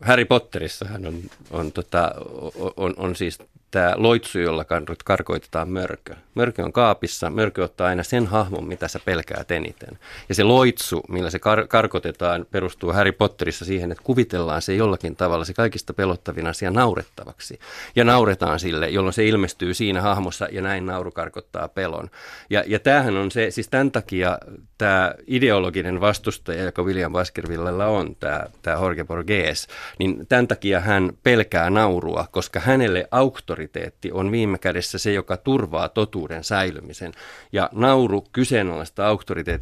Harry 0.00 0.24
Potterissa 0.24 0.86
on, 1.06 1.20
on, 1.50 1.72
tota, 1.72 2.14
on, 2.76 2.94
on 2.96 3.16
siis 3.16 3.38
tämä 3.74 3.94
loitsu, 3.96 4.38
jolla 4.38 4.64
karkoitetaan 5.04 5.68
mörkö. 5.68 6.14
Mörkö 6.34 6.64
on 6.64 6.72
kaapissa, 6.72 7.30
mörkö 7.30 7.64
ottaa 7.64 7.86
aina 7.86 8.02
sen 8.02 8.26
hahmon, 8.26 8.68
mitä 8.68 8.88
sä 8.88 9.00
pelkäät 9.04 9.50
eniten. 9.50 9.98
Ja 10.28 10.34
se 10.34 10.42
loitsu, 10.42 11.02
millä 11.08 11.30
se 11.30 11.38
kar- 11.38 11.66
karkotetaan, 11.68 12.46
perustuu 12.50 12.92
Harry 12.92 13.12
Potterissa 13.12 13.64
siihen, 13.64 13.92
että 13.92 14.04
kuvitellaan 14.04 14.62
se 14.62 14.74
jollakin 14.74 15.16
tavalla 15.16 15.44
se 15.44 15.54
kaikista 15.54 15.94
pelottavin 15.94 16.46
asia 16.46 16.70
naurettavaksi. 16.70 17.58
Ja 17.96 18.04
nauretaan 18.04 18.60
sille, 18.60 18.88
jolloin 18.88 19.12
se 19.12 19.26
ilmestyy 19.26 19.74
siinä 19.74 20.00
hahmossa 20.00 20.48
ja 20.52 20.62
näin 20.62 20.86
nauru 20.86 21.10
karkottaa 21.10 21.68
pelon. 21.68 22.10
Ja, 22.50 22.64
ja 22.66 22.78
tämähän 22.78 23.16
on 23.16 23.30
se, 23.30 23.50
siis 23.50 23.68
tämän 23.68 23.90
takia 23.90 24.38
tämä 24.78 25.14
ideologinen 25.26 26.00
vastustaja, 26.00 26.64
joka 26.64 26.82
William 26.82 27.12
Baskervillella 27.12 27.86
on, 27.86 28.16
tämä, 28.20 28.44
tämä 28.62 28.76
Jorge 28.76 29.04
Borges, 29.04 29.68
niin 29.98 30.26
tämän 30.26 30.48
takia 30.48 30.80
hän 30.80 31.12
pelkää 31.22 31.70
naurua, 31.70 32.26
koska 32.30 32.60
hänelle 32.60 33.08
auktoriteetti 33.64 34.12
on 34.12 34.32
viime 34.32 34.58
kädessä 34.58 34.98
se, 34.98 35.12
joka 35.12 35.36
turvaa 35.36 35.88
totuuden 35.88 36.44
säilymisen. 36.44 37.12
Ja 37.52 37.70
nauru 37.72 38.24
kyseenalaistaa 38.32 39.08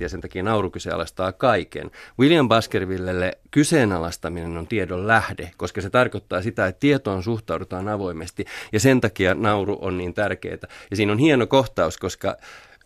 ja 0.01 0.09
sen 0.09 0.21
takia 0.21 0.43
nauru 0.43 0.71
kyseenalaistaa 0.71 1.33
kaiken. 1.33 1.91
William 2.19 2.49
Baskervillelle 2.49 3.39
kyseenalaistaminen 3.51 4.57
on 4.57 4.67
tiedon 4.67 5.07
lähde, 5.07 5.51
koska 5.57 5.81
se 5.81 5.91
tarkoittaa 5.91 6.43
sitä, 6.43 6.67
että 6.67 6.81
tietoon 6.81 7.23
suhtaudutaan 7.23 7.89
avoimesti 7.89 8.45
ja 8.73 8.81
sen 8.81 9.01
takia 9.01 9.35
nauru 9.35 9.79
on 9.81 9.99
niin 9.99 10.15
tärkeää. 10.15 10.59
Ja 10.91 10.97
siinä 10.97 11.13
on 11.13 11.19
hieno 11.19 11.47
kohtaus, 11.47 11.99
koska 11.99 12.37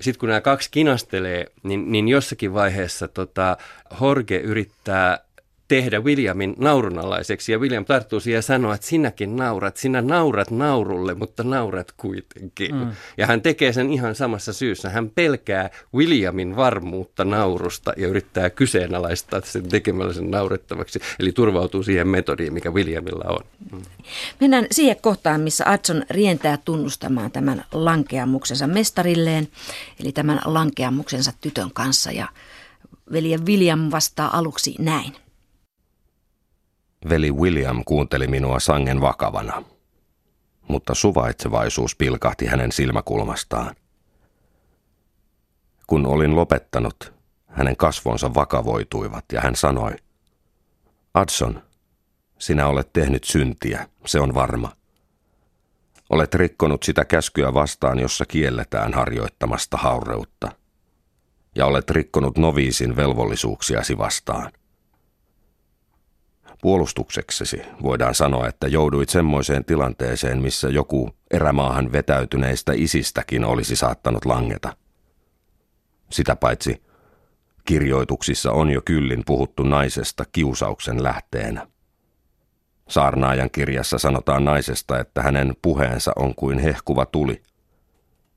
sitten 0.01 0.21
kun 0.21 0.29
nämä 0.29 0.41
kaksi 0.41 0.71
kinastelee, 0.71 1.47
niin, 1.63 1.93
niin 1.93 2.09
jossakin 2.09 2.55
vaiheessa 2.55 3.09
tota, 3.09 3.57
Jorge 4.01 4.37
yrittää 4.37 5.27
tehdä 5.69 6.01
Williamin 6.01 6.55
naurunalaiseksi. 6.59 7.53
Ja 7.53 7.59
William 7.59 7.85
tarttuu 7.85 8.21
siihen 8.21 8.39
ja 8.39 8.43
sanoo, 8.43 8.73
että 8.73 8.87
sinäkin 8.87 9.37
naurat, 9.37 9.77
sinä 9.77 10.03
naurat 10.03 10.51
naurulle, 10.51 11.15
mutta 11.15 11.43
naurat 11.43 11.93
kuitenkin. 11.97 12.75
Mm. 12.75 12.93
Ja 13.17 13.27
hän 13.27 13.43
tekee 13.43 13.73
sen 13.73 13.93
ihan 13.93 14.15
samassa 14.15 14.53
syyssä. 14.53 14.91
Hän 14.91 15.11
pelkää 15.11 15.71
Williamin 15.95 16.57
varmuutta 16.57 17.25
naurusta 17.25 17.93
ja 17.97 18.09
yrittää 18.09 18.51
kyseenalaistaa 18.51 19.41
sen 19.45 19.69
tekemällä 19.69 20.13
sen 20.13 20.31
naurettavaksi. 20.31 21.01
Eli 21.19 21.33
turvautuu 21.33 21.83
siihen 21.83 22.09
metodiin, 22.09 22.53
mikä 22.53 22.71
Williamilla 22.71 23.25
on. 23.29 23.45
Mm. 23.73 23.83
Mennään 24.41 24.67
siihen 24.71 24.97
kohtaan, 25.01 25.41
missä 25.41 25.65
Adson 25.67 26.03
rientää 26.11 26.59
tunnustamaan 26.65 27.31
tämän 27.31 27.65
lankeamuksensa 27.73 28.67
mestarilleen, 28.67 29.49
eli 30.01 30.13
tämän 30.13 30.41
lankeamuksensa 30.45 31.33
tytön 31.41 31.71
kanssa. 31.71 32.13
Ja 32.13 32.29
veljen 33.13 33.47
William 33.47 33.91
vastaa 33.91 34.39
aluksi 34.39 34.75
näin. 34.79 35.26
Veli 37.09 37.33
William 37.33 37.83
kuunteli 37.85 38.27
minua 38.27 38.61
sangen 38.61 39.01
vakavana, 39.01 39.63
mutta 40.69 40.95
suvaitsevaisuus 40.95 41.97
pilkahti 41.97 42.47
hänen 42.47 42.73
silmäkulmastaan. 42.73 43.75
Kun 45.87 46.07
olin 46.07 46.37
lopettanut, 46.37 47.13
hänen 47.47 47.77
kasvonsa 47.77 48.35
vakavoituivat 48.35 49.25
ja 49.33 49.41
hän 49.41 49.57
sanoi, 49.57 49.93
Adson, 51.15 51.63
sinä 52.39 52.67
olet 52.67 52.93
tehnyt 52.93 53.25
syntiä, 53.25 53.89
se 54.07 54.21
on 54.21 54.35
varma. 54.35 54.73
Olet 56.11 56.35
rikkonut 56.35 56.83
sitä 56.83 57.05
käskyä 57.05 57.55
vastaan, 57.55 57.99
jossa 57.99 58.27
kielletään 58.27 58.95
harjoittamasta 58.95 59.77
haureutta. 59.77 60.53
Ja 61.55 61.67
olet 61.67 61.91
rikkonut 61.91 62.39
noviisin 62.39 62.97
velvollisuuksiasi 62.97 63.99
vastaan– 63.99 64.53
Puolustukseksesi 66.63 67.63
voidaan 67.83 68.15
sanoa, 68.15 68.49
että 68.49 68.69
jouduit 68.69 69.09
semmoiseen 69.09 69.65
tilanteeseen, 69.65 70.43
missä 70.43 70.69
joku 70.69 71.11
erämaahan 71.31 71.93
vetäytyneistä 71.93 72.73
isistäkin 72.77 73.45
olisi 73.45 73.77
saattanut 73.77 74.25
langeta. 74.25 74.77
Sitä 76.11 76.37
paitsi 76.37 76.83
kirjoituksissa 77.65 78.53
on 78.53 78.71
jo 78.71 78.83
kyllin 78.85 79.23
puhuttu 79.27 79.63
naisesta 79.63 80.25
kiusauksen 80.33 81.03
lähteenä. 81.03 81.67
Saarnaajan 82.89 83.51
kirjassa 83.51 83.99
sanotaan 83.99 84.45
naisesta, 84.45 85.01
että 85.01 85.23
hänen 85.23 85.57
puheensa 85.63 86.13
on 86.17 86.35
kuin 86.35 86.59
hehkuva 86.59 87.07
tuli, 87.07 87.43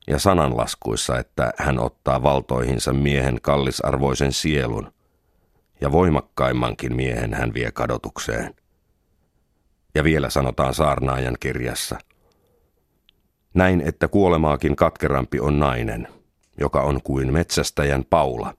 ja 0.06 0.18
sananlaskuissa, 0.18 1.18
että 1.18 1.52
hän 1.56 1.78
ottaa 1.78 2.22
valtoihinsa 2.22 2.92
miehen 2.92 3.38
kallisarvoisen 3.42 4.32
sielun, 4.32 4.92
ja 5.80 5.92
voimakkaimmankin 5.92 6.96
miehen 6.96 7.34
hän 7.34 7.54
vie 7.54 7.72
kadotukseen. 7.72 8.54
Ja 9.94 10.04
vielä 10.04 10.30
sanotaan 10.30 10.74
saarnaajan 10.74 11.36
kirjassa, 11.40 11.98
näin 13.54 13.80
että 13.80 14.08
kuolemaakin 14.08 14.76
katkerampi 14.76 15.40
on 15.40 15.58
nainen, 15.58 16.08
joka 16.60 16.82
on 16.82 17.02
kuin 17.02 17.32
metsästäjän 17.32 18.04
paula. 18.04 18.54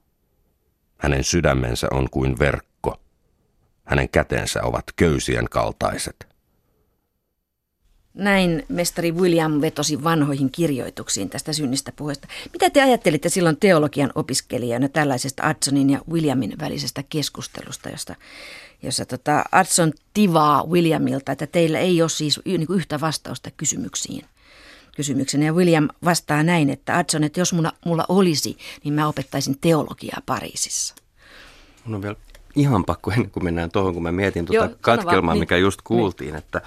Hänen 0.98 1.24
sydämensä 1.24 1.88
on 1.90 2.10
kuin 2.10 2.38
verkko, 2.38 2.96
hänen 3.84 4.08
kätensä 4.08 4.62
ovat 4.62 4.84
köysien 4.96 5.46
kaltaiset. 5.50 6.31
Näin 8.14 8.64
mestari 8.68 9.12
William 9.12 9.60
vetosi 9.60 10.04
vanhoihin 10.04 10.50
kirjoituksiin 10.50 11.30
tästä 11.30 11.52
synnistä 11.52 11.92
puheesta. 11.96 12.28
Mitä 12.52 12.70
te 12.70 12.82
ajattelitte 12.82 13.28
silloin 13.28 13.56
teologian 13.56 14.12
opiskelijana 14.14 14.88
tällaisesta 14.88 15.42
Adsonin 15.48 15.90
ja 15.90 16.00
Williamin 16.10 16.54
välisestä 16.60 17.02
keskustelusta, 17.08 17.88
josta, 17.88 18.14
jossa 18.82 19.06
tota 19.06 19.44
Adson 19.52 19.92
tivaa 20.14 20.66
Williamilta, 20.66 21.32
että 21.32 21.46
teillä 21.46 21.78
ei 21.78 22.02
ole 22.02 22.10
siis 22.10 22.40
niin 22.44 22.66
yhtä 22.70 23.00
vastausta 23.00 23.50
kysymyksiin? 23.56 24.24
kysymyksen. 24.96 25.42
Ja 25.42 25.52
William 25.52 25.88
vastaa 26.04 26.42
näin, 26.42 26.70
että 26.70 26.98
Adson, 26.98 27.24
että 27.24 27.40
jos 27.40 27.52
mulla, 27.52 27.72
mulla 27.86 28.04
olisi, 28.08 28.56
niin 28.84 28.94
mä 28.94 29.08
opettaisin 29.08 29.58
teologiaa 29.60 30.22
Pariisissa. 30.26 30.94
Mun 31.84 31.94
on 31.94 32.02
vielä 32.02 32.16
ihan 32.56 32.84
pakko 32.84 33.10
ennen 33.10 33.30
kuin 33.30 33.44
mennään 33.44 33.70
tuohon, 33.70 33.94
kun 33.94 34.02
mä 34.02 34.12
mietin 34.12 34.46
tuota 34.46 34.64
Joo, 34.64 34.76
katkelmaa, 34.80 35.34
niin. 35.34 35.40
mikä 35.40 35.56
just 35.56 35.80
kuultiin, 35.84 36.26
niin. 36.26 36.38
että 36.38 36.60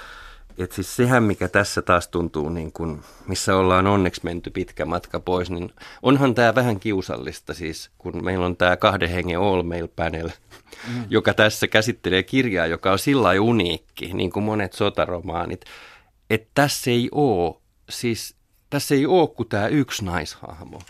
et 0.58 0.72
siis 0.72 0.96
sehän, 0.96 1.24
mikä 1.24 1.48
tässä 1.48 1.82
taas 1.82 2.08
tuntuu, 2.08 2.50
niin 2.50 2.72
kun, 2.72 3.04
missä 3.28 3.56
ollaan 3.56 3.88
onneksi 3.88 4.22
menty 4.24 4.50
pitkä 4.50 4.86
matka 4.86 5.20
pois, 5.20 5.50
niin 5.50 5.74
onhan 6.02 6.36
tämä 6.36 6.56
vähän 6.56 6.80
kiusallista 6.80 7.54
siis, 7.54 7.89
kun 7.98 8.26
meillä 8.26 8.46
on 8.46 8.58
tämä 8.58 8.78
kahden 8.78 9.10
hengen 9.10 9.39
all 9.39 9.63
mail 9.63 9.88
panel, 9.96 10.30
mm. 10.88 11.04
joka 11.10 11.34
tässä 11.34 11.68
käsittelee 11.68 12.24
kirjaa, 12.24 12.68
joka 12.68 12.91
on 12.91 13.00
sillä 13.00 13.41
uniikki, 13.41 14.13
niin 14.13 14.32
kuin 14.32 14.44
monet 14.44 14.74
sotaromaanit, 14.74 15.65
että 16.30 16.50
tässä 16.54 16.91
ei 16.91 17.10
ole, 17.12 17.56
siis 17.89 18.36
tässä 18.70 18.96
ei 18.96 19.06
ole 19.06 19.28
kuin 19.28 19.50
tämä 19.50 19.68
yksi 19.68 20.06
naishahmo. 20.06 20.82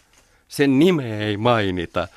Sen 0.47 0.79
nimeä 0.79 1.19
ei 1.19 1.37
mainita. 1.37 2.07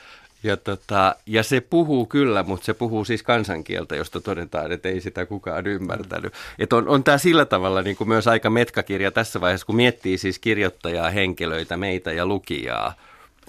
Ja, 0.42 0.56
tota, 0.56 1.14
ja 1.26 1.42
se 1.42 1.60
puhuu 1.60 2.06
kyllä, 2.06 2.42
mutta 2.42 2.66
se 2.66 2.74
puhuu 2.74 3.04
siis 3.04 3.22
kansankieltä, 3.22 3.96
josta 3.96 4.20
todetaan, 4.20 4.72
että 4.72 4.88
ei 4.88 5.00
sitä 5.00 5.26
kukaan 5.26 5.66
ymmärtänyt. 5.66 6.32
Et 6.58 6.72
on, 6.72 6.88
on 6.88 7.04
tämä 7.04 7.18
sillä 7.18 7.44
tavalla 7.44 7.82
niin 7.82 7.96
kuin 7.96 8.08
myös 8.08 8.26
aika 8.26 8.50
metkakirja 8.50 9.10
tässä 9.10 9.40
vaiheessa, 9.40 9.66
kun 9.66 9.76
miettii 9.76 10.18
siis 10.18 10.38
kirjoittajaa, 10.38 11.10
henkilöitä, 11.10 11.76
meitä 11.76 12.12
ja 12.12 12.26
lukijaa. 12.26 12.94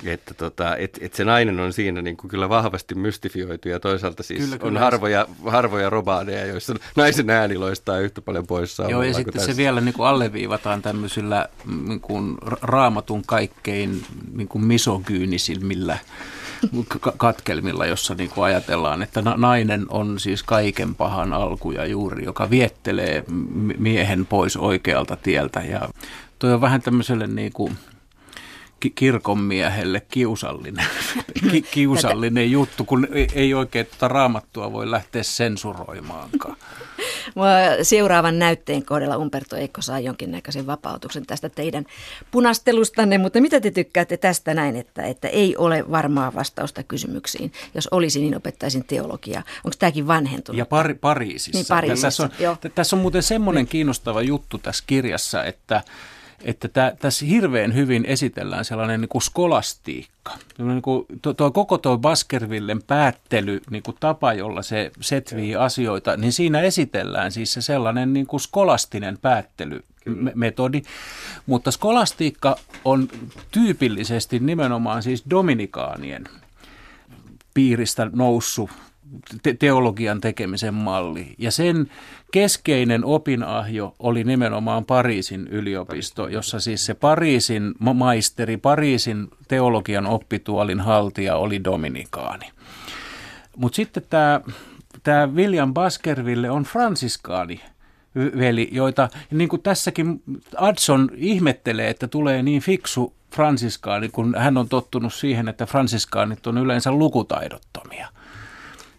Että 0.06 0.34
tota, 0.34 0.76
et, 0.78 0.98
et 1.02 1.14
se 1.14 1.24
nainen 1.24 1.60
on 1.60 1.74
siinä 1.74 2.02
niin 2.02 2.18
kuin 2.18 2.32
kyllä 2.32 2.50
vahvasti 2.50 2.96
mystifioitu 2.96 3.70
ja 3.70 3.80
toisaalta 3.80 4.24
siis 4.24 4.44
kyllä, 4.44 4.58
kyllä. 4.58 4.72
on 4.72 4.78
harvoja, 4.78 5.28
harvoja 5.46 5.90
robaaneja, 5.90 6.46
joissa 6.46 6.76
naisen 6.96 7.30
ääni 7.30 7.58
loistaa 7.58 8.00
yhtä 8.00 8.22
paljon 8.22 8.48
poissa. 8.48 8.84
Joo 8.84 9.04
ja 9.04 9.14
sitten 9.14 9.34
tässä. 9.34 9.52
se 9.52 9.58
vielä 9.58 9.82
niin 9.82 9.94
kuin 9.94 10.08
alleviivataan 10.08 10.82
tämmöisillä 10.82 11.50
niin 11.88 12.02
kuin 12.02 12.38
raamatun 12.62 13.24
kaikkein 13.26 14.04
niin 14.34 14.48
kuin 14.48 14.66
misogyynisilmillä 14.66 15.98
katkelmilla, 17.18 17.86
jossa 17.86 18.16
niin 18.16 18.30
kuin 18.30 18.46
ajatellaan, 18.46 19.04
että 19.04 19.22
nainen 19.22 19.86
on 19.90 20.20
siis 20.20 20.44
kaiken 20.44 20.96
pahan 20.96 21.34
alku 21.34 21.72
ja 21.72 21.86
juuri, 21.86 22.26
joka 22.26 22.50
viettelee 22.50 23.24
miehen 23.78 24.26
pois 24.26 24.58
oikealta 24.58 25.16
tieltä. 25.16 25.60
Ja 25.60 25.90
toi 26.40 26.54
on 26.54 26.62
vähän 26.62 26.82
tämmöiselle 26.82 27.28
niin 27.28 27.54
kuin 27.54 27.78
kirkonmiehelle 28.96 30.02
kiusallinen, 30.10 30.86
ki, 31.52 31.62
kiusallinen 31.62 32.52
juttu, 32.52 32.86
kun 32.86 33.08
ei 33.34 33.54
oikein 33.54 33.86
tuota 33.86 34.08
raamattua 34.08 34.74
voi 34.74 34.92
lähteä 34.92 35.24
sensuroimaankaan. 35.24 36.58
Seuraavan 37.82 38.40
näytteen 38.40 38.86
kohdalla 38.86 39.18
Umberto 39.18 39.56
Eikko 39.56 39.82
saa 39.82 40.00
jonkinnäköisen 40.00 40.68
vapautuksen 40.68 41.26
tästä 41.26 41.50
teidän 41.50 41.86
punastelustanne, 42.32 43.18
mutta 43.18 43.42
mitä 43.42 43.62
te 43.62 43.72
tykkäätte 43.72 44.18
tästä 44.18 44.54
näin, 44.54 44.76
että, 44.76 45.04
että 45.04 45.28
ei 45.28 45.58
ole 45.58 45.92
varmaa 45.92 46.34
vastausta 46.36 46.84
kysymyksiin? 46.84 47.52
Jos 47.76 47.88
olisi, 47.88 48.20
niin 48.20 48.38
opettaisin 48.38 48.86
teologiaa. 48.86 49.44
Onko 49.64 49.76
tämäkin 49.80 50.08
vanhentunut? 50.08 50.58
Ja 50.58 50.66
Pari, 50.66 50.94
Pariisissa. 50.94 51.58
Niin, 51.58 51.66
Pariisissa 51.68 52.28
tässä, 52.28 52.50
on, 52.50 52.72
tässä 52.76 52.96
on 52.96 53.02
muuten 53.02 53.24
semmoinen 53.24 53.68
kiinnostava 53.68 54.22
juttu 54.22 54.58
tässä 54.58 54.84
kirjassa, 54.88 55.44
että 55.44 55.84
että 56.44 56.68
tä, 56.68 56.96
tässä 57.00 57.26
hirveän 57.26 57.74
hyvin 57.74 58.06
esitellään 58.06 58.66
sellainen 58.66 59.02
niin 59.02 59.10
kuin 59.10 59.22
skolastiikka. 59.22 60.38
Niin 60.58 60.82
kuin, 60.82 61.06
tuo, 61.22 61.34
tuo 61.34 61.52
koko 61.52 61.78
tuo 61.78 61.98
Baskervillen 61.98 62.84
päättely, 62.84 63.62
niin 63.70 63.84
kuin 63.84 63.98
tapa, 64.00 64.34
jolla 64.34 64.62
se 64.62 64.92
setvii 65.02 65.56
asioita, 65.56 66.18
niin 66.18 66.34
siinä 66.34 66.62
esitellään 66.62 67.32
siis 67.32 67.54
se 67.54 67.62
sellainen 67.62 68.14
niin 68.14 68.28
kuin 68.28 68.40
skolastinen 68.40 69.18
päättelymetodi. 69.18 70.82
Mutta 71.46 71.72
skolastiikka 71.72 72.56
on 72.86 73.08
tyypillisesti 73.52 74.40
nimenomaan 74.40 75.04
siis 75.04 75.24
dominikaanien 75.30 76.24
piiristä 77.54 78.10
noussut 78.14 78.70
te- 79.44 79.54
teologian 79.54 80.22
tekemisen 80.22 80.74
malli. 80.74 81.36
Ja 81.38 81.52
sen 81.52 81.92
keskeinen 82.32 83.06
opinahjo 83.06 83.96
oli 84.00 84.24
nimenomaan 84.24 84.86
Pariisin 84.86 85.48
yliopisto, 85.48 86.28
jossa 86.28 86.60
siis 86.60 86.86
se 86.86 86.94
Pariisin 86.94 87.74
maisteri, 87.94 88.58
Pariisin 88.58 89.28
teologian 89.48 90.08
oppituolin 90.08 90.80
haltija 90.80 91.36
oli 91.36 91.64
dominikaani. 91.64 92.46
Mutta 93.58 93.76
sitten 93.76 94.04
tämä 94.10 94.42
tämä 95.04 95.28
William 95.28 95.74
Baskerville 95.74 96.50
on 96.50 96.64
fransiskaani 96.64 97.62
veli, 98.16 98.70
joita 98.72 99.10
niin 99.32 99.50
kuin 99.50 99.62
tässäkin 99.62 100.22
Adson 100.58 101.10
ihmettelee, 101.16 101.90
että 101.90 102.08
tulee 102.08 102.44
niin 102.44 102.62
fiksu 102.62 103.14
fransiskaani, 103.36 104.10
kun 104.10 104.36
hän 104.38 104.58
on 104.58 104.70
tottunut 104.70 105.14
siihen, 105.14 105.50
että 105.50 105.66
fransiskaanit 105.66 106.48
on 106.48 106.58
yleensä 106.58 106.92
lukutaidottomia. 106.92 108.08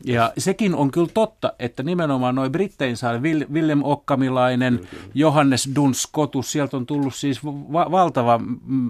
Ja 0.04 0.32
sekin 0.38 0.74
on 0.74 0.90
kyllä 0.90 1.08
totta, 1.14 1.52
että 1.58 1.82
nimenomaan 1.82 2.34
noin 2.34 2.52
Brittein 2.52 2.96
saa 2.96 3.12
Willem 3.52 3.80
Okkamilainen, 3.82 4.80
Johannes 5.14 5.70
Duns 5.74 6.02
Scotus, 6.02 6.52
sieltä 6.52 6.76
on 6.76 6.86
tullut 6.86 7.14
siis 7.14 7.44
va- 7.44 7.90
valtava 7.90 8.40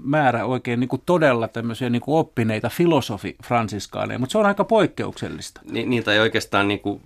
määrä 0.05 0.45
oikein 0.45 0.81
niin 0.81 0.89
kuin 0.89 1.03
todella 1.07 1.49
tämmöisiä 1.49 1.91
niin 1.91 2.03
kuin 2.03 2.19
oppineita 2.19 2.69
filosofi-fransiskaaneja, 2.69 4.19
mutta 4.19 4.33
se 4.33 4.39
on 4.39 4.47
aika 4.47 4.65
poikkeuksellista. 4.65 5.61
Niin, 5.71 5.91
niin 5.91 6.05
tai 6.05 6.19
oikeastaan 6.19 6.69
niin 6.69 6.81
kuin 6.81 7.01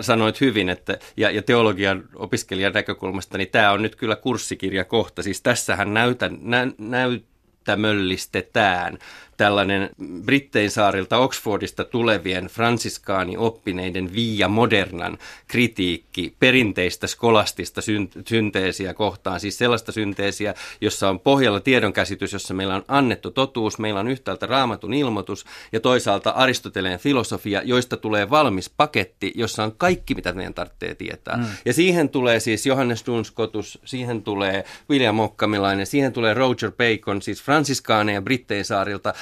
sanoit 0.00 0.40
hyvin, 0.40 0.68
että, 0.68 0.98
ja, 1.16 1.30
ja 1.30 1.42
teologian 1.42 2.04
opiskelijan 2.14 2.72
näkökulmasta, 2.72 3.38
niin 3.38 3.48
tämä 3.48 3.72
on 3.72 3.82
nyt 3.82 3.96
kyllä 3.96 4.16
kurssikirja 4.16 4.84
kohta. 4.84 5.22
Siis 5.22 5.42
tässähän 5.42 5.94
näytä, 5.94 6.30
nä, 6.40 6.66
näyttämöllistetään 6.78 8.98
tällainen 9.36 9.90
Brittein 10.24 10.70
saarilta 10.70 11.18
Oxfordista 11.18 11.84
tulevien 11.84 12.46
fransiskaani 12.46 13.36
oppineiden 13.36 14.14
Via 14.14 14.48
Modernan 14.48 15.18
kritiikki 15.48 16.34
perinteistä 16.40 17.06
skolastista 17.06 17.80
synteesiä 18.28 18.94
kohtaan, 18.94 19.40
siis 19.40 19.58
sellaista 19.58 19.92
synteesiä, 19.92 20.54
jossa 20.80 21.08
on 21.10 21.20
pohjalla 21.20 21.60
tiedonkäsitys, 21.60 22.32
jossa 22.32 22.54
meillä 22.54 22.74
on 22.74 22.84
annettu 22.88 23.30
totuus, 23.30 23.78
meillä 23.78 24.00
on 24.00 24.08
yhtäältä 24.08 24.46
raamatun 24.46 24.94
ilmoitus 24.94 25.46
ja 25.72 25.80
toisaalta 25.80 26.30
Aristoteleen 26.30 26.98
filosofia, 26.98 27.62
joista 27.64 27.96
tulee 27.96 28.30
valmis 28.30 28.70
paketti, 28.70 29.32
jossa 29.34 29.64
on 29.64 29.72
kaikki, 29.78 30.14
mitä 30.14 30.32
meidän 30.32 30.54
tarvitsee 30.54 30.94
tietää. 30.94 31.36
Mm. 31.36 31.44
Ja 31.64 31.72
siihen 31.72 32.08
tulee 32.08 32.40
siis 32.40 32.66
Johannes 32.66 33.06
Dunscotus, 33.06 33.78
siihen 33.84 34.22
tulee 34.22 34.64
William 34.90 35.20
Okkamilainen, 35.20 35.86
siihen 35.86 36.12
tulee 36.12 36.34
Roger 36.34 36.72
Bacon, 36.72 37.22
siis 37.22 37.42
fransiskaaneja 37.42 38.22
Brittein 38.22 38.64
saarilta, 38.64 39.14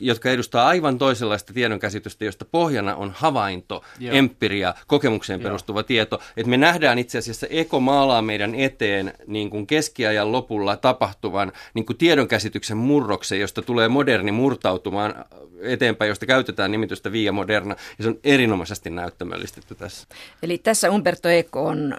jotka 0.00 0.30
edustaa 0.30 0.68
aivan 0.68 0.98
toisenlaista 0.98 1.52
tiedonkäsitystä, 1.52 2.24
josta 2.24 2.44
pohjana 2.44 2.96
on 2.96 3.12
havainto, 3.16 3.84
Joo. 3.98 4.14
empiria, 4.14 4.74
kokemukseen 4.86 5.40
perustuva 5.40 5.78
Joo. 5.78 5.86
tieto. 5.86 6.20
Että 6.36 6.50
me 6.50 6.56
nähdään 6.56 6.98
itse 6.98 7.18
asiassa 7.18 7.46
eko 7.50 7.80
maalaa 7.80 8.22
meidän 8.22 8.54
eteen 8.54 9.12
niin 9.26 9.50
kuin 9.50 9.66
keskiajan 9.66 10.32
lopulla 10.32 10.76
tapahtuvan 10.76 11.52
niin 11.74 11.86
kuin 11.86 11.96
tiedonkäsityksen 11.96 12.76
murroksen, 12.76 13.40
josta 13.40 13.62
tulee 13.62 13.88
moderni 13.88 14.32
murtautumaan 14.32 15.24
eteenpäin, 15.60 16.08
josta 16.08 16.26
käytetään 16.26 16.70
nimitystä 16.70 17.12
Via 17.12 17.32
Moderna, 17.32 17.76
ja 17.98 18.04
se 18.04 18.08
on 18.08 18.18
erinomaisesti 18.24 18.90
näyttämöllistetty 18.90 19.74
tässä. 19.74 20.06
Eli 20.42 20.58
tässä 20.58 20.90
Umberto 20.90 21.28
Eco 21.28 21.64
on 21.64 21.94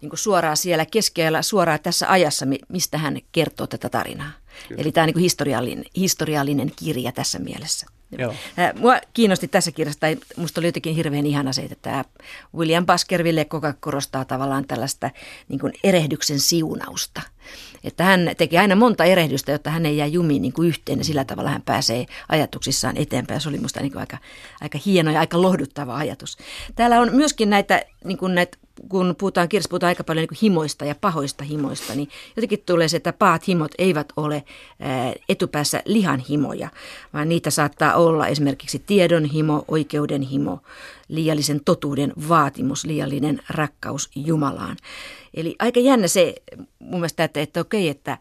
niin 0.00 0.10
suoraan 0.14 0.56
siellä 0.56 0.86
keskellä, 0.86 1.42
suoraan 1.42 1.78
tässä 1.82 2.10
ajassa, 2.10 2.46
mistä 2.68 2.98
hän 2.98 3.18
kertoo 3.32 3.66
tätä 3.66 3.88
tarinaa. 3.88 4.30
Kyllä. 4.68 4.80
Eli 4.82 4.92
tämä 4.92 5.02
on 5.02 5.06
niin 5.06 5.20
historiallinen, 5.20 5.84
historiallinen 5.96 6.72
kirja 6.76 7.12
tässä 7.12 7.38
mielessä. 7.38 7.86
Joo. 8.18 8.34
Mua 8.78 8.98
kiinnosti 9.12 9.48
tässä 9.48 9.72
kirjassa, 9.72 10.00
tai 10.00 10.16
musta 10.36 10.60
oli 10.60 10.68
jotenkin 10.68 10.94
hirveän 10.94 11.26
ihana 11.26 11.52
se, 11.52 11.62
että 11.62 11.76
tämä 11.82 12.04
William 12.56 12.86
Baskerville 12.86 13.44
koko 13.44 13.66
ajan 13.66 13.76
korostaa 13.80 14.24
tavallaan 14.24 14.64
tällaista 14.64 15.10
niin 15.48 15.58
kuin 15.58 15.72
erehdyksen 15.84 16.40
siunausta. 16.40 17.22
Että 17.84 18.04
hän 18.04 18.30
teki 18.38 18.58
aina 18.58 18.76
monta 18.76 19.04
erehdystä, 19.04 19.52
jotta 19.52 19.70
hän 19.70 19.86
ei 19.86 19.96
jää 19.96 20.06
jumiin 20.06 20.42
niin 20.42 20.52
kuin 20.52 20.68
yhteen 20.68 20.98
ja 20.98 21.04
sillä 21.04 21.24
tavalla 21.24 21.50
hän 21.50 21.62
pääsee 21.62 22.06
ajatuksissaan 22.28 22.96
eteenpäin. 22.96 23.40
Se 23.40 23.48
oli 23.48 23.58
musta 23.58 23.80
niin 23.80 23.92
kuin 23.92 24.00
aika, 24.00 24.18
aika 24.60 24.78
hieno 24.86 25.10
ja 25.10 25.20
aika 25.20 25.42
lohduttava 25.42 25.96
ajatus. 25.96 26.38
Täällä 26.74 27.00
on 27.00 27.14
myöskin 27.14 27.50
näitä, 27.50 27.82
niin 28.04 28.18
kuin 28.18 28.34
näitä 28.34 28.58
kun 28.88 29.14
puhutaan 29.18 29.48
kirjassa, 29.48 29.68
puhutaan 29.68 29.88
aika 29.88 30.04
paljon 30.04 30.26
niin 30.30 30.38
himoista 30.42 30.84
ja 30.84 30.94
pahoista 31.00 31.44
himoista, 31.44 31.94
niin 31.94 32.08
jotenkin 32.36 32.62
tulee 32.66 32.88
se, 32.88 32.96
että 32.96 33.12
pahat 33.12 33.48
himot 33.48 33.70
eivät 33.78 34.12
ole 34.16 34.44
etupäässä 35.28 35.82
lihan 35.84 36.20
himoja, 36.20 36.68
vaan 37.12 37.28
niitä 37.28 37.50
saattaa 37.50 37.94
olla 37.94 38.26
esimerkiksi 38.26 38.78
tiedon 38.78 39.24
himo, 39.24 39.64
oikeuden 39.68 40.22
himo, 40.22 40.58
liiallisen 41.08 41.60
totuuden 41.64 42.12
vaatimus, 42.28 42.84
liiallinen 42.84 43.42
rakkaus 43.48 44.10
Jumalaan. 44.14 44.76
Eli 45.34 45.56
aika 45.58 45.80
jännä 45.80 46.08
se 46.08 46.34
mun 46.78 47.00
mielestä, 47.00 47.24
että, 47.24 47.40
että 47.40 47.60
okei, 47.60 47.88
että, 47.88 48.18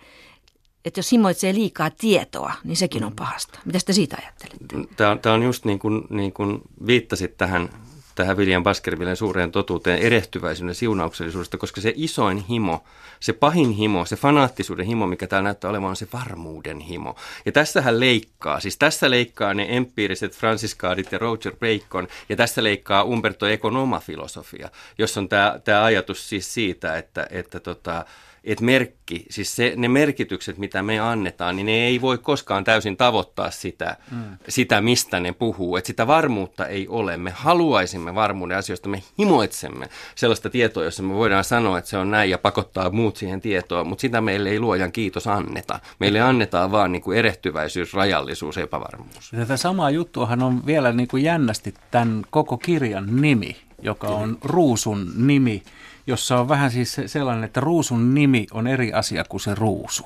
että 0.85 0.99
jos 0.99 1.11
himoitsee 1.11 1.53
liikaa 1.53 1.89
tietoa, 1.89 2.53
niin 2.63 2.77
sekin 2.77 3.03
on 3.03 3.15
pahasta. 3.15 3.59
Mitä 3.65 3.79
te 3.85 3.93
siitä 3.93 4.17
ajattelette? 4.21 4.95
Tämä 4.95 5.11
on, 5.11 5.19
tämä 5.19 5.35
on 5.35 5.43
just 5.43 5.65
niin 5.65 5.79
kuin, 5.79 6.03
niin 6.09 6.33
kuin 6.33 6.61
viittasit 6.87 7.37
tähän 7.37 7.69
tähän 8.15 8.37
William 8.37 8.63
Baskervillen 8.63 9.15
suureen 9.15 9.51
totuuteen 9.51 9.99
erehtyväisyyden 9.99 10.75
siunauksellisuudesta, 10.75 11.57
koska 11.57 11.81
se 11.81 11.93
isoin 11.95 12.37
himo, 12.37 12.83
se 13.19 13.33
pahin 13.33 13.71
himo, 13.71 14.05
se 14.05 14.15
fanaattisuuden 14.15 14.85
himo, 14.85 15.07
mikä 15.07 15.27
täällä 15.27 15.47
näyttää 15.47 15.69
olevan, 15.69 15.89
on 15.89 15.95
se 15.95 16.07
varmuuden 16.13 16.79
himo. 16.79 17.15
Ja 17.45 17.51
tässähän 17.51 17.99
leikkaa, 17.99 18.59
siis 18.59 18.77
tässä 18.77 19.09
leikkaa 19.09 19.53
ne 19.53 19.65
empiiriset 19.69 20.35
fransiskaadit 20.35 21.11
ja 21.11 21.17
Roger 21.17 21.53
Bacon, 21.55 22.07
ja 22.29 22.35
tässä 22.35 22.63
leikkaa 22.63 23.03
Umberto 23.03 23.47
Econ 23.47 23.77
oma 23.77 23.99
filosofia, 23.99 24.69
jossa 24.97 25.19
on 25.19 25.29
tämä 25.63 25.83
ajatus 25.83 26.29
siis 26.29 26.53
siitä, 26.53 26.97
että, 26.97 27.27
että 27.31 27.59
tota, 27.59 28.05
että 28.43 28.65
merkki, 28.65 29.25
siis 29.29 29.55
se, 29.55 29.73
ne 29.75 29.87
merkitykset, 29.87 30.57
mitä 30.57 30.83
me 30.83 30.99
annetaan, 30.99 31.55
niin 31.55 31.65
ne 31.65 31.71
ei 31.71 32.01
voi 32.01 32.17
koskaan 32.17 32.63
täysin 32.63 32.97
tavoittaa 32.97 33.51
sitä, 33.51 33.97
mm. 34.11 34.23
sitä 34.47 34.81
mistä 34.81 35.19
ne 35.19 35.31
puhuu. 35.31 35.77
Että 35.77 35.87
sitä 35.87 36.07
varmuutta 36.07 36.65
ei 36.67 36.87
ole. 36.87 37.17
Me 37.17 37.31
haluaisimme 37.35 38.15
varmuuden 38.15 38.57
asioista, 38.57 38.89
me 38.89 39.03
himoitsemme 39.19 39.89
sellaista 40.15 40.49
tietoa, 40.49 40.83
jossa 40.83 41.03
me 41.03 41.13
voidaan 41.13 41.43
sanoa, 41.43 41.77
että 41.77 41.89
se 41.89 41.97
on 41.97 42.11
näin 42.11 42.29
ja 42.29 42.37
pakottaa 42.37 42.89
muut 42.89 43.17
siihen 43.17 43.41
tietoon, 43.41 43.87
mutta 43.87 44.01
sitä 44.01 44.21
meille 44.21 44.49
ei 44.49 44.59
luojan 44.59 44.91
kiitos 44.91 45.27
anneta. 45.27 45.79
Meille 45.99 46.21
annetaan 46.21 46.71
vaan 46.71 46.91
niin 46.91 47.01
kuin 47.01 47.17
erehtyväisyys, 47.17 47.93
rajallisuus, 47.93 48.57
epävarmuus. 48.57 49.31
Tätä 49.35 49.57
samaa 49.57 49.89
juttuahan 49.89 50.43
on 50.43 50.65
vielä 50.65 50.91
niin 50.91 51.07
kuin 51.07 51.23
jännästi 51.23 51.73
tämän 51.91 52.21
koko 52.29 52.57
kirjan 52.57 53.21
nimi, 53.21 53.57
joka 53.81 54.07
on 54.07 54.37
Ruusun 54.43 55.11
nimi 55.15 55.63
jossa 56.09 56.39
on 56.39 56.49
vähän 56.49 56.71
siis 56.71 56.97
sellainen, 57.05 57.43
että 57.43 57.59
ruusun 57.59 58.15
nimi 58.15 58.47
on 58.51 58.67
eri 58.67 58.93
asia 58.93 59.23
kuin 59.23 59.41
se 59.41 59.55
ruusu. 59.55 60.03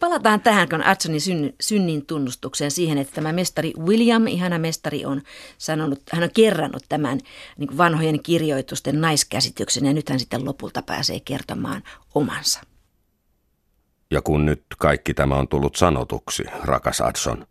Palataan 0.00 0.40
tähän, 0.40 0.68
kun 0.68 0.86
Adsonin 0.86 1.20
syn, 1.20 1.54
synnin 1.60 2.06
tunnustukseen 2.06 2.70
siihen, 2.70 2.98
että 2.98 3.14
tämä 3.14 3.32
mestari 3.32 3.72
William, 3.78 4.26
ihana 4.26 4.58
mestari, 4.58 5.04
on 5.04 5.22
sanonut, 5.58 6.02
hän 6.12 6.22
on 6.22 6.30
kerrannut 6.34 6.82
tämän 6.88 7.20
niin 7.58 7.78
vanhojen 7.78 8.22
kirjoitusten 8.22 9.00
naiskäsityksen 9.00 9.86
ja 9.86 9.92
nyt 9.92 10.08
hän 10.08 10.20
sitten 10.20 10.44
lopulta 10.44 10.82
pääsee 10.82 11.20
kertomaan 11.20 11.82
omansa. 12.14 12.60
Ja 14.10 14.22
kun 14.22 14.46
nyt 14.46 14.64
kaikki 14.78 15.14
tämä 15.14 15.36
on 15.36 15.48
tullut 15.48 15.76
sanotuksi, 15.76 16.44
rakas 16.62 17.00
Adson, 17.00 17.46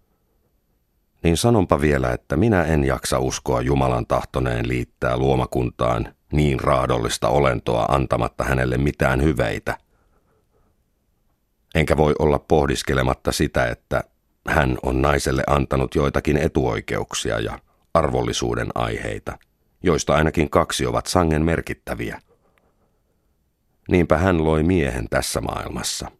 niin 1.23 1.37
sanonpa 1.37 1.81
vielä, 1.81 2.11
että 2.11 2.37
minä 2.37 2.63
en 2.63 2.83
jaksa 2.83 3.19
uskoa 3.19 3.61
Jumalan 3.61 4.07
tahtoneen 4.07 4.67
liittää 4.67 5.17
luomakuntaan 5.17 6.13
niin 6.31 6.59
raadollista 6.59 7.29
olentoa 7.29 7.85
antamatta 7.89 8.43
hänelle 8.43 8.77
mitään 8.77 9.23
hyveitä. 9.23 9.77
Enkä 11.75 11.97
voi 11.97 12.13
olla 12.19 12.39
pohdiskelematta 12.39 13.31
sitä, 13.31 13.65
että 13.65 14.03
hän 14.47 14.77
on 14.83 15.01
naiselle 15.01 15.43
antanut 15.47 15.95
joitakin 15.95 16.37
etuoikeuksia 16.37 17.39
ja 17.39 17.59
arvollisuuden 17.93 18.67
aiheita, 18.75 19.37
joista 19.83 20.15
ainakin 20.15 20.49
kaksi 20.49 20.85
ovat 20.85 21.05
sangen 21.05 21.45
merkittäviä. 21.45 22.21
Niinpä 23.89 24.17
hän 24.17 24.43
loi 24.43 24.63
miehen 24.63 25.07
tässä 25.09 25.41
maailmassa. 25.41 26.11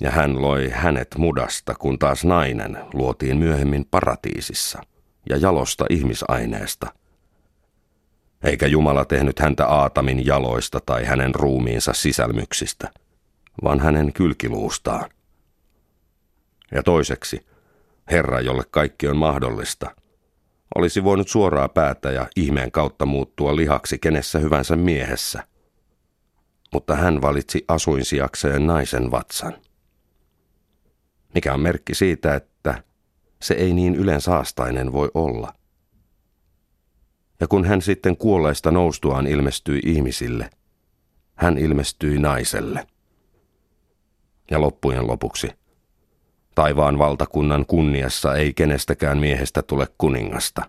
Ja 0.00 0.10
hän 0.10 0.42
loi 0.42 0.68
hänet 0.68 1.08
mudasta, 1.18 1.74
kun 1.74 1.98
taas 1.98 2.24
nainen 2.24 2.78
luotiin 2.92 3.36
myöhemmin 3.36 3.86
paratiisissa 3.90 4.82
ja 5.28 5.36
jalosta 5.36 5.84
ihmisaineesta– 5.90 6.86
eikä 8.44 8.66
Jumala 8.66 9.04
tehnyt 9.04 9.38
häntä 9.38 9.66
Aatamin 9.66 10.26
jaloista 10.26 10.80
tai 10.86 11.04
hänen 11.04 11.34
ruumiinsa 11.34 11.92
sisälmyksistä, 11.92 12.90
vaan 13.64 13.80
hänen 13.80 14.12
kylkiluustaan. 14.12 15.10
Ja 16.74 16.82
toiseksi, 16.82 17.46
Herra, 18.10 18.40
jolle 18.40 18.62
kaikki 18.70 19.08
on 19.08 19.16
mahdollista, 19.16 19.94
olisi 20.74 21.04
voinut 21.04 21.28
suoraa 21.28 21.68
päätä 21.68 22.10
ja 22.10 22.26
ihmeen 22.36 22.70
kautta 22.72 23.06
muuttua 23.06 23.56
lihaksi 23.56 23.98
kenessä 23.98 24.38
hyvänsä 24.38 24.76
miehessä. 24.76 25.44
Mutta 26.72 26.96
hän 26.96 27.22
valitsi 27.22 27.64
asuinsijakseen 27.68 28.66
naisen 28.66 29.10
vatsan. 29.10 29.56
Mikä 31.34 31.54
on 31.54 31.60
merkki 31.60 31.94
siitä, 31.94 32.34
että 32.34 32.82
se 33.42 33.54
ei 33.54 33.72
niin 33.72 33.94
ylensaastainen 33.94 34.92
voi 34.92 35.10
olla. 35.14 35.54
Ja 37.40 37.48
kun 37.48 37.64
hän 37.64 37.82
sitten 37.82 38.16
kuolleista 38.16 38.70
noustuaan 38.70 39.26
ilmestyi 39.26 39.80
ihmisille, 39.84 40.50
hän 41.34 41.58
ilmestyi 41.58 42.18
naiselle. 42.18 42.86
Ja 44.50 44.60
loppujen 44.60 45.06
lopuksi, 45.06 45.50
taivaan 46.54 46.98
valtakunnan 46.98 47.66
kunniassa 47.66 48.34
ei 48.34 48.54
kenestäkään 48.54 49.18
miehestä 49.18 49.62
tule 49.62 49.86
kuningasta, 49.98 50.62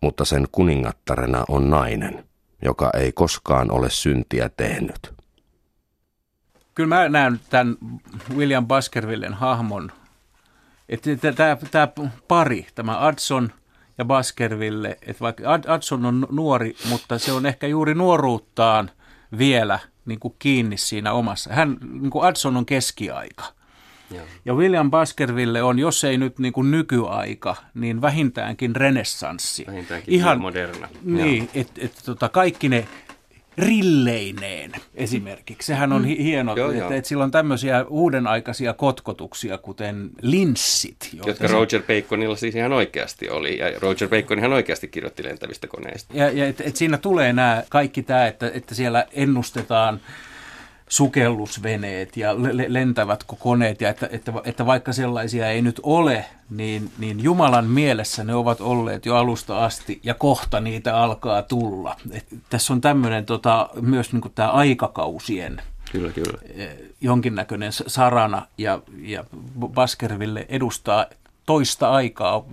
mutta 0.00 0.24
sen 0.24 0.46
kuningattarena 0.52 1.44
on 1.48 1.70
nainen, 1.70 2.24
joka 2.62 2.90
ei 2.94 3.12
koskaan 3.12 3.70
ole 3.70 3.90
syntiä 3.90 4.50
tehnyt. 4.56 5.14
Kyllä 6.74 6.88
mä 6.88 7.08
näen 7.08 7.40
tämän 7.50 7.76
William 8.36 8.66
Baskervillen 8.66 9.34
hahmon, 9.34 9.92
että 10.88 11.10
tämä 11.70 11.88
pari, 12.28 12.66
tämä 12.74 13.06
Adson– 13.06 13.52
ja 13.98 14.04
Baskerville, 14.04 14.98
että 15.02 15.20
vaikka 15.20 15.42
Adson 15.66 16.06
on 16.06 16.26
nuori, 16.30 16.76
mutta 16.88 17.18
se 17.18 17.32
on 17.32 17.46
ehkä 17.46 17.66
juuri 17.66 17.94
nuoruuttaan 17.94 18.90
vielä 19.38 19.78
niin 20.06 20.20
kuin 20.20 20.34
kiinni 20.38 20.76
siinä 20.76 21.12
omassa. 21.12 21.52
Hän, 21.52 21.76
niin 22.00 22.10
kuin 22.10 22.24
Adson 22.24 22.56
on 22.56 22.66
keskiaika. 22.66 23.44
Joo. 24.10 24.24
Ja 24.44 24.54
William 24.54 24.90
Baskerville 24.90 25.62
on, 25.62 25.78
jos 25.78 26.04
ei 26.04 26.18
nyt 26.18 26.38
niin 26.38 26.52
kuin 26.52 26.70
nykyaika, 26.70 27.56
niin 27.74 28.00
vähintäänkin 28.00 28.76
renessanssi. 28.76 29.64
Vähintäänkin 29.66 30.14
Ihan 30.14 30.40
moderna. 30.40 30.88
Niin, 31.02 31.50
että 31.54 31.80
et, 31.84 32.02
tota, 32.04 32.28
kaikki 32.28 32.68
ne 32.68 32.88
rilleineen 33.58 34.72
esimerkiksi. 34.94 35.66
Sehän 35.66 35.92
on 35.92 36.02
mm. 36.02 36.08
hieno, 36.08 36.56
joo, 36.56 36.70
että, 36.70 36.94
että 36.94 37.08
sillä 37.08 37.24
on 37.24 37.30
tämmöisiä 37.30 37.84
uudenaikaisia 37.88 38.74
kotkotuksia, 38.74 39.58
kuten 39.58 40.10
linssit. 40.22 41.10
Jotka 41.26 41.48
se... 41.48 41.54
Roger 41.54 41.82
Baconilla 41.82 42.36
siis 42.36 42.54
ihan 42.54 42.72
oikeasti 42.72 43.30
oli, 43.30 43.58
ja 43.58 43.78
Roger 43.80 44.08
Bacon 44.08 44.38
ihan 44.38 44.52
oikeasti 44.52 44.88
kirjoitti 44.88 45.24
lentävistä 45.24 45.66
koneista. 45.66 46.14
Ja, 46.16 46.30
ja 46.30 46.46
että 46.46 46.64
et 46.66 46.76
siinä 46.76 46.98
tulee 46.98 47.32
nämä 47.32 47.62
kaikki 47.68 48.02
tämä, 48.02 48.26
että, 48.26 48.50
että 48.54 48.74
siellä 48.74 49.06
ennustetaan 49.12 50.00
sukellusveneet 50.94 52.16
ja 52.16 52.34
lentävät 52.68 53.24
koneet 53.38 53.80
ja 53.80 53.88
että, 53.88 54.08
että, 54.12 54.32
että 54.44 54.66
vaikka 54.66 54.92
sellaisia 54.92 55.48
ei 55.48 55.62
nyt 55.62 55.80
ole, 55.82 56.24
niin, 56.50 56.90
niin 56.98 57.22
Jumalan 57.22 57.66
mielessä 57.66 58.24
ne 58.24 58.34
ovat 58.34 58.60
olleet 58.60 59.06
jo 59.06 59.16
alusta 59.16 59.64
asti 59.64 60.00
ja 60.02 60.14
kohta 60.14 60.60
niitä 60.60 60.96
alkaa 60.96 61.42
tulla. 61.42 61.96
Et 62.10 62.26
tässä 62.50 62.72
on 62.72 62.80
tämmöinen 62.80 63.26
tota, 63.26 63.68
myös 63.80 64.12
niin 64.12 64.22
tämä 64.34 64.50
aikakausien 64.50 65.62
kyllä, 65.92 66.12
kyllä. 66.12 66.38
Eh, 66.54 66.76
jonkinnäköinen 67.00 67.72
sarana 67.72 68.46
ja, 68.58 68.80
ja 68.98 69.24
Baskerville 69.68 70.46
edustaa 70.48 71.06
toista 71.46 71.90
aikaa. 71.90 72.44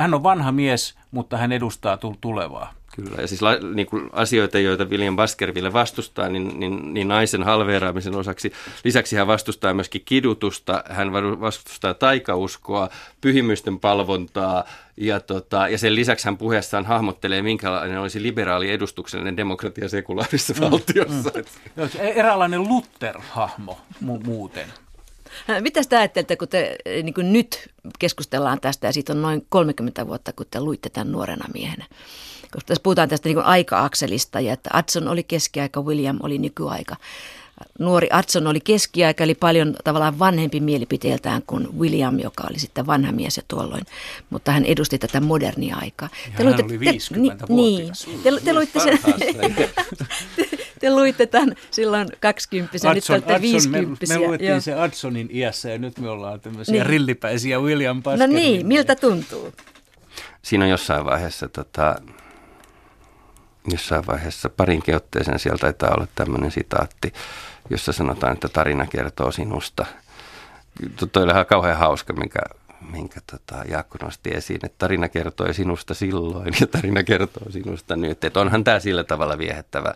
Hän 0.00 0.14
on 0.14 0.22
vanha 0.22 0.52
mies, 0.52 0.94
mutta 1.10 1.36
hän 1.36 1.52
edustaa 1.52 1.98
tulevaa. 2.20 2.74
Kyllä, 2.96 3.20
ja 3.20 3.26
siis 3.26 3.42
la, 3.42 3.50
niin 3.74 3.86
kuin 3.86 4.10
asioita, 4.12 4.58
joita 4.58 4.84
William 4.84 5.16
Baskerville 5.16 5.72
vastustaa, 5.72 6.28
niin, 6.28 6.60
niin, 6.60 6.94
niin 6.94 7.08
naisen 7.08 7.42
halveeraamisen 7.42 8.16
osaksi. 8.16 8.52
Lisäksi 8.84 9.16
hän 9.16 9.26
vastustaa 9.26 9.74
myöskin 9.74 10.02
kidutusta, 10.04 10.84
hän 10.90 11.12
vastustaa 11.40 11.94
taikauskoa, 11.94 12.88
pyhimysten 13.20 13.80
palvontaa, 13.80 14.64
ja, 14.96 15.20
tota, 15.20 15.68
ja 15.68 15.78
sen 15.78 15.94
lisäksi 15.94 16.24
hän 16.24 16.36
puheessaan 16.36 16.86
hahmottelee, 16.86 17.42
minkälainen 17.42 17.98
olisi 17.98 18.22
liberaali 18.22 18.70
edustuksellinen 18.70 19.36
demokratia 19.36 19.88
sekulaarisessa 19.88 20.54
mm, 20.54 20.60
valtiossa. 20.60 21.30
Mm. 21.76 21.88
Eräänlainen 21.98 22.62
Luther-hahmo 22.62 23.78
mu- 24.04 24.24
muuten. 24.24 24.66
Mitä 25.60 25.80
te 25.88 25.96
ajattelette, 25.96 26.36
kun 26.36 26.48
te 26.48 26.76
niin 27.02 27.14
kuin 27.14 27.32
nyt 27.32 27.68
keskustellaan 27.98 28.60
tästä 28.60 28.86
ja 28.86 28.92
siitä 28.92 29.12
on 29.12 29.22
noin 29.22 29.46
30 29.48 30.06
vuotta, 30.06 30.32
kun 30.32 30.46
te 30.50 30.60
luitte 30.60 30.90
tämän 30.90 31.12
nuorena 31.12 31.44
miehenä? 31.54 31.84
Koska 32.52 32.66
tässä 32.66 32.82
puhutaan 32.82 33.08
tästä 33.08 33.28
niin 33.28 33.38
aika-akselista 33.38 34.40
ja 34.40 34.52
että 34.52 34.70
Adson 34.72 35.08
oli 35.08 35.22
keskiaika, 35.22 35.82
William 35.82 36.18
oli 36.22 36.38
nykyaika. 36.38 36.96
Nuori 37.78 38.08
Adson 38.10 38.46
oli 38.46 38.60
keskiaika, 38.60 39.24
eli 39.24 39.34
paljon 39.34 39.74
tavallaan 39.84 40.18
vanhempi 40.18 40.60
mielipiteeltään 40.60 41.42
kuin 41.46 41.78
William, 41.78 42.18
joka 42.18 42.44
oli 42.50 42.58
sitten 42.58 42.86
vanha 42.86 43.12
mies 43.12 43.36
jo 43.36 43.42
tuolloin. 43.48 43.82
Mutta 44.30 44.52
hän 44.52 44.64
edusti 44.64 44.98
tätä 44.98 45.20
modernia 45.20 45.76
aikaa. 45.80 46.08
Ja 46.26 46.32
te 46.36 46.44
luitte, 46.44 46.62
oli 46.64 46.80
50 46.80 47.46
te, 47.46 47.52
niin, 47.52 47.92
te, 48.22 48.30
te, 48.44 48.52
luitte 48.52 48.80
sen, 48.80 48.98
te, 49.18 49.70
te 50.80 50.90
luitte 50.90 51.26
tämän 51.26 51.54
silloin 51.70 52.08
20 52.20 52.76
Adson, 52.76 52.94
nyt 52.94 53.10
olette 53.10 53.40
50 53.40 54.06
Me, 54.08 54.14
me 54.14 54.26
luettiin 54.26 54.50
jo. 54.50 54.60
se 54.60 54.74
Adsonin 54.74 55.28
iässä 55.32 55.70
ja 55.70 55.78
nyt 55.78 55.98
me 55.98 56.10
ollaan 56.10 56.40
tämmöisiä 56.40 56.72
niin. 56.72 56.86
rillipäisiä 56.86 57.60
William 57.60 58.02
Pascal. 58.02 58.28
No 58.28 58.34
niin, 58.34 58.66
miltä 58.66 58.96
tuntuu? 58.96 59.52
Siinä 60.42 60.64
on 60.64 60.70
jossain 60.70 61.04
vaiheessa 61.04 61.48
tota, 61.48 61.96
jossain 63.70 64.06
vaiheessa 64.06 64.48
parinkin 64.48 64.96
otteeseen 64.96 65.38
sieltä 65.38 65.60
taitaa 65.60 65.94
olla 65.94 66.06
tämmöinen 66.14 66.50
sitaatti, 66.50 67.12
jossa 67.70 67.92
sanotaan, 67.92 68.32
että 68.32 68.48
tarina 68.48 68.86
kertoo 68.86 69.32
sinusta. 69.32 69.86
Toi 71.12 71.22
oli 71.22 71.44
kauhean 71.48 71.76
hauska, 71.76 72.12
minkä, 72.12 72.40
minkä 72.92 73.20
tota, 73.30 73.64
Jaakko 73.68 73.98
nosti 74.02 74.30
esiin, 74.30 74.60
että 74.64 74.78
tarina 74.78 75.08
kertoi 75.08 75.54
sinusta 75.54 75.94
silloin 75.94 76.54
ja 76.60 76.66
tarina 76.66 77.02
kertoo 77.02 77.50
sinusta 77.50 77.96
nyt. 77.96 78.24
Että 78.24 78.40
onhan 78.40 78.64
tämä 78.64 78.80
sillä 78.80 79.04
tavalla 79.04 79.38
viehättävä, 79.38 79.94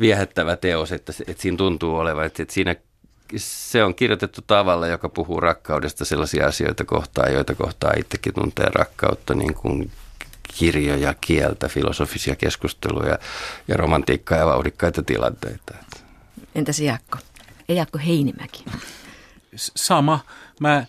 viehättävä 0.00 0.56
teos, 0.56 0.92
että, 0.92 1.12
että 1.26 1.42
siinä 1.42 1.56
tuntuu 1.56 1.96
olevan, 1.96 2.26
että, 2.26 2.42
että 2.42 2.54
siinä 2.54 2.76
se 3.36 3.84
on 3.84 3.94
kirjoitettu 3.94 4.40
tavalla, 4.46 4.86
joka 4.86 5.08
puhuu 5.08 5.40
rakkaudesta 5.40 6.04
sellaisia 6.04 6.46
asioita 6.46 6.84
kohtaan, 6.84 7.32
joita 7.32 7.54
kohtaa 7.54 7.92
itsekin 7.96 8.34
tuntee 8.34 8.66
rakkautta, 8.74 9.34
niin 9.34 9.54
kuin 9.54 9.90
kirjoja, 10.58 11.14
kieltä, 11.20 11.68
filosofisia 11.68 12.36
keskusteluja 12.36 13.18
ja 13.68 13.76
romantiikkaa 13.76 14.38
ja 14.38 14.46
vauhdikkaita 14.46 15.02
tilanteita. 15.02 15.74
Entäs 16.54 16.80
Jaakko? 16.80 17.18
Ja 17.68 17.74
Jaakko 17.74 17.98
Heinimäki? 18.06 18.64
Sama. 19.56 20.20
Mä 20.60 20.86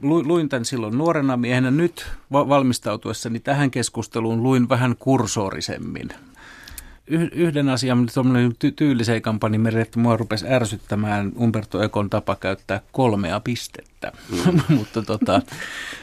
luin 0.00 0.48
tämän 0.48 0.64
silloin 0.64 0.98
nuorena 0.98 1.36
miehenä. 1.36 1.70
Nyt 1.70 2.06
valmistautuessani 2.32 3.40
tähän 3.40 3.70
keskusteluun 3.70 4.42
luin 4.42 4.68
vähän 4.68 4.96
kursorisemmin. 4.98 6.08
Yhden 7.32 7.68
asian, 7.68 8.08
tuommoinen 8.14 8.52
ty- 8.52 8.72
tyyliseikan 8.76 9.38
pani 9.38 9.80
että 9.80 9.98
mua 9.98 10.16
rupesi 10.16 10.48
ärsyttämään 10.48 11.32
Umberto 11.40 11.82
Ekon 11.82 12.10
tapa 12.10 12.36
käyttää 12.36 12.80
kolmea 12.92 13.40
pistettä. 13.40 14.12
Mm. 14.30 14.60
mutta 14.76 15.02
tota, 15.02 15.42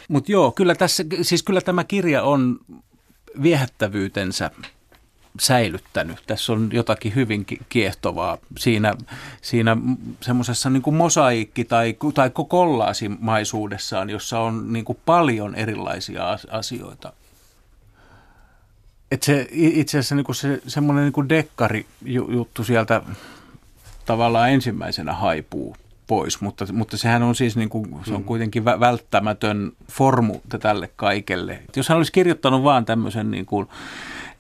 mut 0.08 0.30
joo, 0.30 0.52
kyllä, 0.52 0.76
tässä, 0.76 1.04
siis 1.22 1.44
kyllä 1.44 1.62
tämä 1.62 1.84
kirja 1.84 2.24
on 2.24 2.60
viehättävyytensä 3.44 4.52
säilyttänyt. 5.40 6.24
Tässä 6.28 6.54
on 6.54 6.70
jotakin 6.74 7.16
hyvin 7.16 7.46
kiehtovaa 7.70 8.38
siinä, 8.58 8.94
siinä 9.42 9.78
semmoisessa 10.22 10.70
niin 10.70 10.84
mosaikki- 10.94 11.66
tai, 11.66 11.96
tai 12.14 12.32
kollaasimaisuudessaan, 12.48 14.10
jossa 14.10 14.40
on 14.40 14.74
niin 14.74 14.86
kuin 14.86 15.00
paljon 15.06 15.56
erilaisia 15.56 16.38
asioita. 16.52 17.14
Et 19.12 19.24
se, 19.24 19.48
itse 19.52 19.98
asiassa 19.98 20.16
niin 20.16 20.26
kuin 20.26 20.36
se, 20.36 20.62
semmoinen 20.68 21.14
niin 21.16 21.30
dekkari 21.30 21.86
juttu 22.06 22.64
sieltä 22.64 23.02
tavallaan 24.06 24.50
ensimmäisenä 24.50 25.14
haipuu 25.14 25.76
pois, 26.10 26.42
mutta, 26.42 26.66
mutta 26.74 26.98
sehän 26.98 27.24
on 27.24 27.36
siis 27.36 27.58
niin 27.58 27.70
kuin, 27.70 27.88
se 28.06 28.14
on 28.14 28.22
mm. 28.22 28.26
kuitenkin 28.26 28.66
välttämätön 28.66 29.72
formu 29.92 30.42
tälle 30.60 30.90
kaikelle. 30.96 31.60
Jos 31.76 31.90
hän 31.90 31.98
olisi 31.98 32.12
kirjoittanut 32.12 32.64
vaan 32.64 32.86
tämmöisen, 32.86 33.32
niin 33.32 33.46
kuin, 33.46 33.68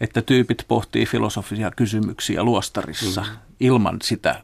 että 0.02 0.22
tyypit 0.22 0.66
pohtii 0.68 1.06
filosofisia 1.06 1.72
kysymyksiä 1.72 2.44
luostarissa 2.44 3.22
mm. 3.22 3.28
ilman 3.60 3.98
sitä 4.04 4.42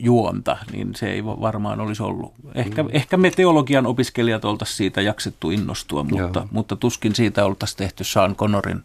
juonta, 0.00 0.56
niin 0.72 0.94
se 0.94 1.10
ei 1.10 1.24
varmaan 1.24 1.80
olisi 1.80 2.02
ollut. 2.02 2.32
Ehkä, 2.54 2.82
mm. 2.82 2.88
ehkä 2.92 3.16
me 3.16 3.30
teologian 3.30 3.86
opiskelijat 3.86 4.44
oltaisiin 4.44 4.76
siitä 4.76 5.00
jaksettu 5.00 5.50
innostua, 5.50 6.04
mutta, 6.04 6.48
mutta 6.50 6.76
tuskin 6.76 7.14
siitä 7.14 7.44
oltaisiin 7.44 7.78
tehty 7.78 8.04
Sean 8.04 8.36
Connorin 8.36 8.82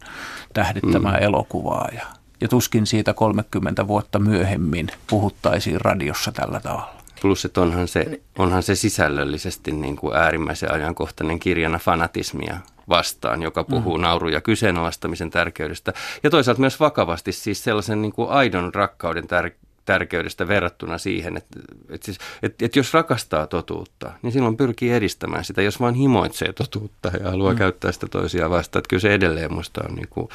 tähdittämää 0.52 1.16
mm. 1.16 1.22
elokuvaa 1.22 1.88
ja, 1.92 2.06
ja 2.40 2.48
tuskin 2.48 2.86
siitä 2.86 3.14
30 3.14 3.86
vuotta 3.86 4.18
myöhemmin 4.18 4.86
puhuttaisiin 5.06 5.80
radiossa 5.80 6.32
tällä 6.32 6.60
tavalla. 6.60 6.93
Plus, 7.24 7.44
että 7.44 7.60
onhan 7.60 7.88
se, 7.88 8.20
onhan 8.38 8.62
se 8.62 8.74
sisällöllisesti 8.74 9.72
niin 9.72 9.96
kuin 9.96 10.16
äärimmäisen 10.16 10.72
ajankohtainen 10.72 11.38
kirjana 11.38 11.78
fanatismia 11.78 12.56
vastaan, 12.88 13.42
joka 13.42 13.64
puhuu 13.64 13.98
mm. 13.98 14.02
nauru- 14.02 14.28
ja 14.28 14.40
kyseenalaistamisen 14.40 15.30
tärkeydestä. 15.30 15.92
Ja 16.22 16.30
toisaalta 16.30 16.60
myös 16.60 16.80
vakavasti 16.80 17.32
siis 17.32 17.64
sellaisen 17.64 18.02
niin 18.02 18.12
kuin 18.12 18.30
aidon 18.30 18.74
rakkauden 18.74 19.24
tär- 19.24 19.66
tärkeydestä 19.84 20.48
verrattuna 20.48 20.98
siihen, 20.98 21.36
että, 21.36 21.60
että, 21.90 22.04
siis, 22.04 22.18
että, 22.42 22.66
että 22.66 22.78
jos 22.78 22.94
rakastaa 22.94 23.46
totuutta, 23.46 24.12
niin 24.22 24.32
silloin 24.32 24.56
pyrkii 24.56 24.92
edistämään 24.92 25.44
sitä. 25.44 25.62
Jos 25.62 25.80
vain 25.80 25.94
himoitsee 25.94 26.52
totuutta 26.52 27.10
ja 27.20 27.30
haluaa 27.30 27.52
mm. 27.52 27.58
käyttää 27.58 27.92
sitä 27.92 28.06
toisia 28.06 28.50
vastaan, 28.50 28.80
että 28.80 28.88
kyllä 28.88 29.00
se 29.00 29.14
edelleen 29.14 29.50
minusta 29.50 29.80
on 29.88 29.94
niin 29.94 30.08
kuin 30.08 30.28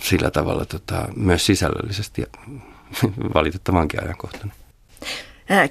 sillä 0.00 0.30
tavalla 0.30 0.64
tota, 0.64 1.08
myös 1.16 1.46
sisällöllisesti 1.46 2.24
valitettavankin 3.34 4.04
ajankohtainen. 4.04 4.56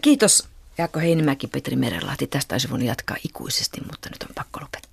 Kiitos 0.01 0.47
Jaakko 0.77 0.99
Heinimäki, 0.99 1.47
Petri 1.47 1.75
Merenlahti. 1.75 2.27
Tästä 2.27 2.53
olisi 2.55 2.69
voinut 2.69 2.87
jatkaa 2.87 3.17
ikuisesti, 3.25 3.81
mutta 3.91 4.09
nyt 4.09 4.23
on 4.23 4.35
pakko 4.35 4.59
lopettaa. 4.61 4.90